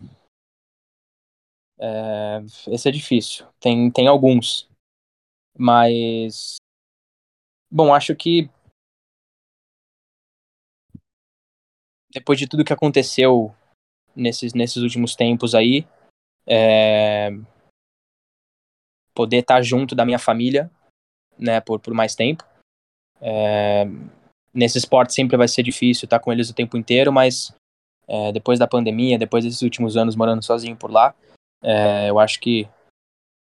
[1.77, 3.45] É, esse é difícil.
[3.59, 4.68] Tem, tem alguns.
[5.59, 6.55] Mas.
[7.69, 8.49] Bom, acho que.
[12.13, 13.53] Depois de tudo que aconteceu
[14.15, 15.85] nesses, nesses últimos tempos aí,
[16.47, 17.29] é...
[19.13, 20.71] poder estar junto da minha família,
[21.37, 22.43] né, por, por mais tempo.
[23.21, 23.83] É...
[24.51, 27.53] Nesse esporte sempre vai ser difícil estar com eles o tempo inteiro, mas
[28.07, 31.13] é, depois da pandemia, depois desses últimos anos morando sozinho por lá,
[31.61, 32.67] é, eu acho que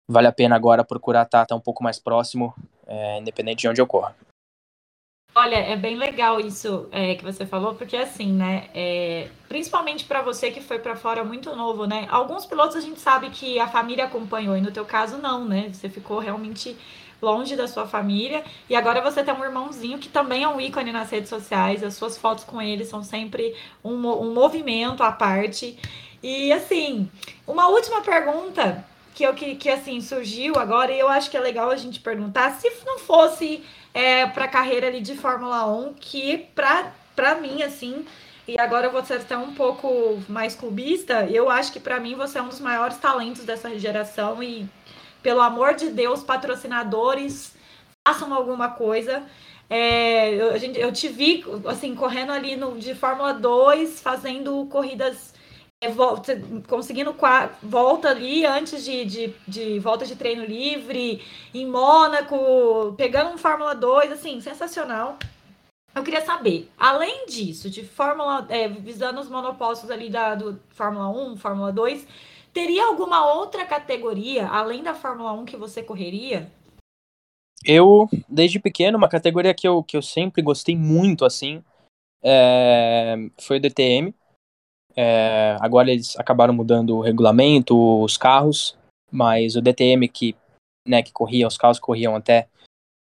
[0.09, 2.55] vale a pena agora procurar estar, tá, um pouco mais próximo,
[2.87, 4.15] é, independente de onde ocorra.
[5.37, 8.69] Olha, é bem legal isso é, que você falou, porque assim, né?
[8.73, 12.07] É, principalmente para você que foi para fora muito novo, né?
[12.09, 15.71] Alguns pilotos a gente sabe que a família acompanhou, e no teu caso não, né?
[15.73, 16.77] Você ficou realmente
[17.21, 20.93] longe da sua família e agora você tem um irmãozinho que também é um ícone
[20.93, 21.83] nas redes sociais.
[21.83, 25.77] As suas fotos com ele são sempre um, um movimento à parte.
[26.23, 27.11] E assim,
[27.47, 28.85] uma última pergunta
[29.15, 32.01] que eu que, que assim surgiu agora e eu acho que é legal a gente
[32.01, 37.63] perguntar se não fosse é, para a carreira ali de Fórmula 1 que para mim
[37.63, 38.05] assim
[38.47, 42.15] e agora eu vou ser até um pouco mais clubista eu acho que para mim
[42.15, 44.69] você é um dos maiores talentos dessa geração e
[45.23, 47.55] pelo amor de Deus patrocinadores
[48.07, 49.23] façam alguma coisa.
[49.71, 55.33] É, eu, eu te vi assim correndo ali no, de Fórmula 2 fazendo corridas
[56.69, 57.15] conseguindo
[57.63, 61.23] volta ali antes de, de, de, volta de treino livre,
[61.53, 65.19] em Mônaco, pegando um Fórmula 2, assim, sensacional.
[65.95, 71.09] Eu queria saber, além disso, de Fórmula, é, visando os monopostos ali da, do Fórmula
[71.09, 72.07] 1, Fórmula 2,
[72.53, 76.51] teria alguma outra categoria, além da Fórmula 1, que você correria?
[77.65, 81.63] Eu, desde pequeno, uma categoria que eu, que eu sempre gostei muito, assim,
[82.23, 84.15] é, foi o DTM
[84.97, 88.77] é, agora eles acabaram mudando o regulamento, os carros,
[89.11, 90.37] mas o DTM que,
[90.87, 92.49] né, que corria, os carros corriam até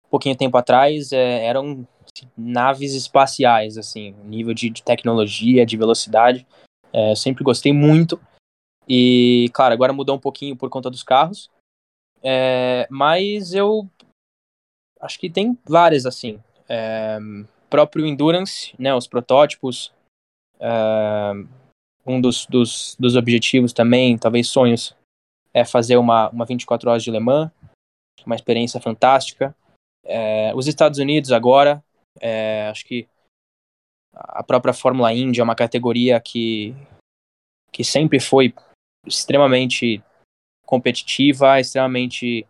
[0.07, 5.77] um pouquinho tempo atrás, é, eram assim, naves espaciais, assim, nível de, de tecnologia, de
[5.77, 6.47] velocidade.
[6.93, 8.21] É, sempre gostei muito.
[8.89, 11.51] E, claro, agora mudou um pouquinho por conta dos carros.
[12.23, 13.89] É, mas eu
[15.01, 16.43] acho que tem várias, assim.
[16.69, 17.19] É,
[17.69, 19.93] próprio Endurance, né, os protótipos.
[22.09, 24.97] Um dos, dos, dos objetivos também, talvez sonhos,
[25.53, 27.51] é fazer uma, uma 24 horas de Le Mans,
[28.25, 29.55] uma experiência fantástica.
[30.05, 31.85] É, os Estados Unidos agora,
[32.21, 33.07] é, acho que
[34.15, 36.75] a própria Fórmula Indy é uma categoria que,
[37.71, 38.55] que sempre foi
[39.07, 40.03] extremamente
[40.67, 42.47] competitiva, extremamente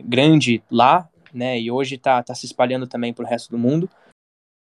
[0.00, 1.58] grande lá, né?
[1.58, 3.88] E hoje está tá se espalhando também para o resto do mundo.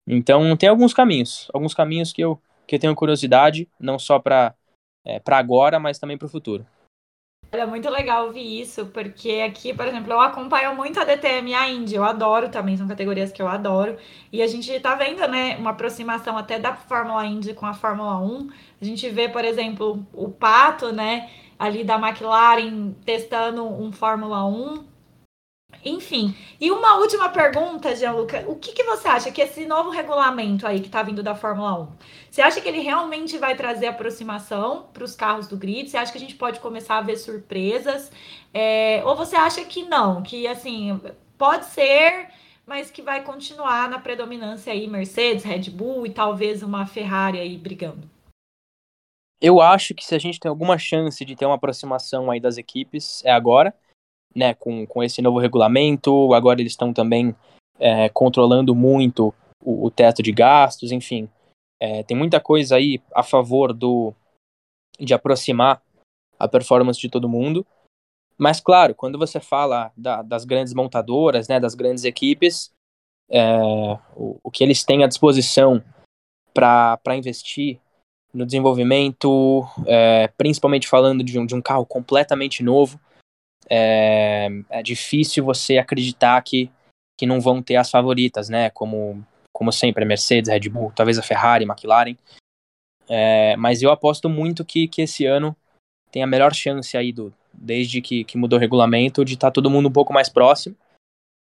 [0.08, 4.54] Então tem alguns caminhos, alguns caminhos que eu que tenho curiosidade, não só para
[5.06, 6.66] é, agora, mas também para o futuro.
[7.50, 11.54] É muito legal ouvir isso, porque aqui, por exemplo, eu acompanho muito a DTM e
[11.54, 13.98] a Indy, eu adoro também, são categorias que eu adoro.
[14.34, 18.20] E a gente está vendo, né, uma aproximação até da Fórmula Indy com a Fórmula
[18.20, 18.50] 1.
[18.82, 24.97] A gente vê, por exemplo, o Pato, né, ali da McLaren testando um Fórmula 1.
[25.84, 28.44] Enfim, e uma última pergunta, Gianluca.
[28.48, 31.82] O que, que você acha que esse novo regulamento aí que está vindo da Fórmula
[31.82, 31.88] 1,
[32.30, 35.90] você acha que ele realmente vai trazer aproximação para os carros do grid?
[35.90, 38.12] Você acha que a gente pode começar a ver surpresas?
[38.54, 41.00] É, ou você acha que não, que assim,
[41.38, 42.30] pode ser,
[42.66, 47.58] mas que vai continuar na predominância aí Mercedes, Red Bull e talvez uma Ferrari aí
[47.58, 48.10] brigando?
[49.40, 52.58] Eu acho que se a gente tem alguma chance de ter uma aproximação aí das
[52.58, 53.74] equipes, é agora
[54.36, 56.34] né, com, com esse novo regulamento.
[56.34, 57.36] Agora eles estão também
[57.80, 61.30] é, controlando muito o, o, teto de gastos, enfim.
[61.80, 64.14] É, tem muita coisa aí a favor do
[65.00, 65.82] de aproximar
[66.40, 67.66] a performance de todo mundo.
[68.38, 72.72] Mas, claro, quando você fala da, das grandes montadoras, né, das grandes equipes,
[73.30, 73.60] é,
[74.16, 75.84] o, o, que eles têm à disposição
[76.54, 77.80] para investir
[78.34, 83.00] no desenvolvimento, é, principalmente falando de um, de um carro completamente novo,
[83.70, 86.72] é, é difícil você acreditar que,
[87.18, 88.70] que não vão ter as favoritas, né?
[88.70, 92.16] Como, como sempre, a Mercedes, Red Bull, talvez a Ferrari, McLaren.
[93.10, 95.56] É, mas eu aposto muito que, que esse ano
[96.12, 99.52] tem a melhor chance aí, do, desde que, que mudou o regulamento, de estar tá
[99.52, 100.76] todo mundo um pouco mais próximo.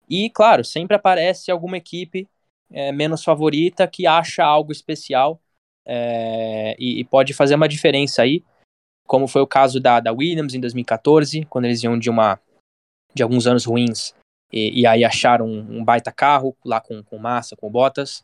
[0.08, 2.26] E, claro, sempre aparece alguma equipe
[2.70, 5.40] é, menos favorita que acha algo especial
[5.86, 8.44] é, e, e, pode fazer uma diferença aí
[9.08, 12.38] como foi o caso da, da Williams em 2014, quando eles iam de uma
[13.14, 14.14] de alguns anos ruins
[14.52, 18.22] e, e aí acharam um, um, baita carro lá com, com Massa, com Bottas.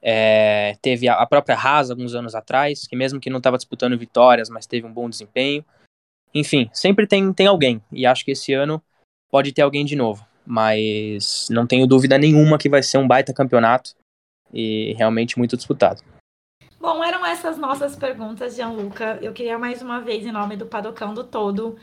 [0.00, 3.96] É, teve a, a, própria Haas alguns anos atrás, que mesmo que não estava disputando
[3.96, 5.64] vitórias, mas teve um bom desempenho.
[6.34, 8.82] Enfim, sempre tem, tem alguém, e acho que esse ano
[9.30, 13.34] pode ter alguém de novo, mas não tenho dúvida nenhuma que vai ser um baita
[13.34, 13.94] campeonato
[14.52, 16.02] e realmente muito disputado.
[16.82, 19.16] Bom, eram essas nossas perguntas, Gianluca.
[19.22, 21.76] Eu queria mais uma vez, em nome do Padocão do Todo,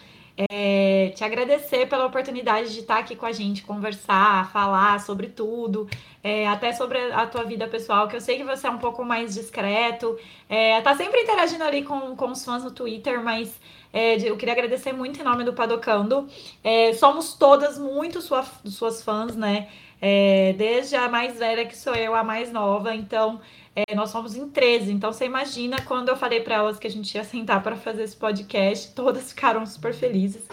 [0.51, 5.87] é, te agradecer pela oportunidade de estar aqui com a gente, conversar, falar sobre tudo,
[6.21, 9.05] é, até sobre a tua vida pessoal, que eu sei que você é um pouco
[9.05, 10.17] mais discreto,
[10.49, 13.57] é, tá sempre interagindo ali com, com os fãs no Twitter, mas
[13.93, 16.27] é, eu queria agradecer muito em nome do Padocando.
[16.61, 19.69] É, somos todas muito sua, suas fãs, né?
[20.01, 23.41] É, desde a mais velha que sou eu, a mais nova, então
[23.75, 26.89] é, nós somos em 13, então você imagina quando eu falei para elas que a
[26.89, 30.47] gente ia sentar para fazer esse podcast, todas ficaram super felizes.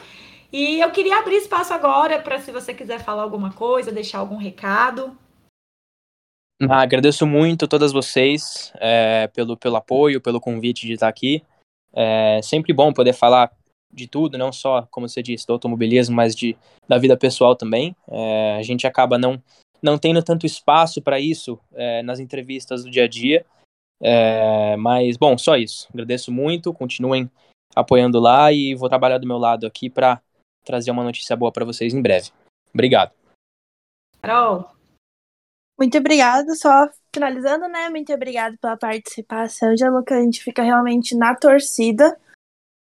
[0.52, 4.36] E eu queria abrir espaço agora para se você quiser falar alguma coisa, deixar algum
[4.36, 5.16] recado.
[6.62, 11.42] Ah, agradeço muito a todas vocês é, pelo, pelo apoio, pelo convite de estar aqui.
[11.92, 13.50] É sempre bom poder falar
[13.92, 16.56] de tudo, não só, como você disse, do automobilismo, mas de,
[16.88, 17.96] da vida pessoal também.
[18.08, 19.42] É, a gente acaba não
[19.82, 23.44] não tendo tanto espaço para isso é, nas entrevistas do dia a dia.
[24.00, 25.88] É, mas, bom, só isso.
[25.92, 27.30] Agradeço muito, continuem
[27.74, 30.20] apoiando lá e vou trabalhar do meu lado aqui para
[30.64, 32.30] trazer uma notícia boa para vocês em breve.
[32.72, 33.12] Obrigado.
[34.20, 34.68] Carol.
[35.78, 36.54] Muito obrigada.
[36.54, 37.88] Só finalizando, né?
[37.88, 40.16] Muito obrigada pela participação, Gianluca.
[40.16, 42.18] A gente fica realmente na torcida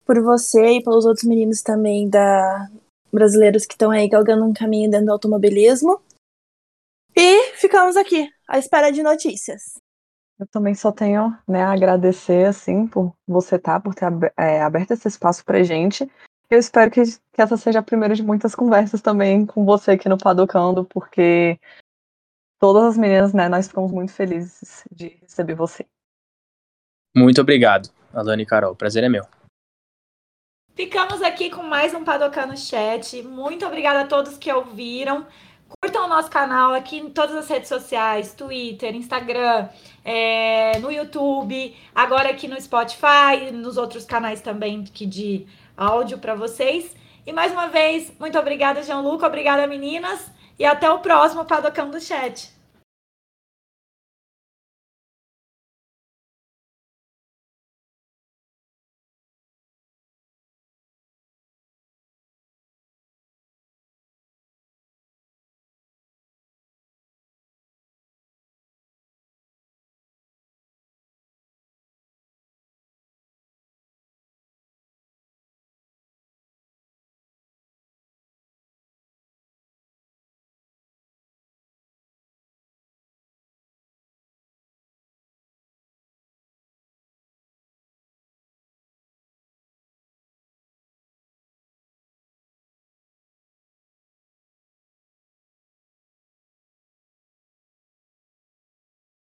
[0.05, 2.69] por você e pelos outros meninos também da
[3.11, 6.01] brasileiros que estão aí galgando um caminho dentro do automobilismo.
[7.15, 9.79] E ficamos aqui, à espera de notícias.
[10.39, 14.61] Eu também só tenho né, a agradecer assim, por você estar, tá, por ter é,
[14.61, 16.09] aberto esse espaço pra gente.
[16.49, 20.09] Eu espero que, que essa seja a primeira de muitas conversas também com você aqui
[20.09, 21.59] no Padocando, porque
[22.59, 25.85] todas as meninas, né, nós ficamos muito felizes de receber você.
[27.15, 28.73] Muito obrigado, Alane e Carol.
[28.73, 29.23] O prazer é meu.
[30.75, 33.21] Ficamos aqui com mais um Padocando Chat.
[33.21, 35.23] Muito obrigada a todos que ouviram.
[35.79, 39.69] Curtam o nosso canal aqui em todas as redes sociais, Twitter, Instagram,
[40.03, 45.45] é, no YouTube, agora aqui no Spotify, nos outros canais também que de
[45.77, 46.95] áudio para vocês.
[47.23, 51.91] E mais uma vez, muito obrigada, João Luca, obrigada, meninas, e até o próximo Padocão
[51.91, 52.52] do Chat.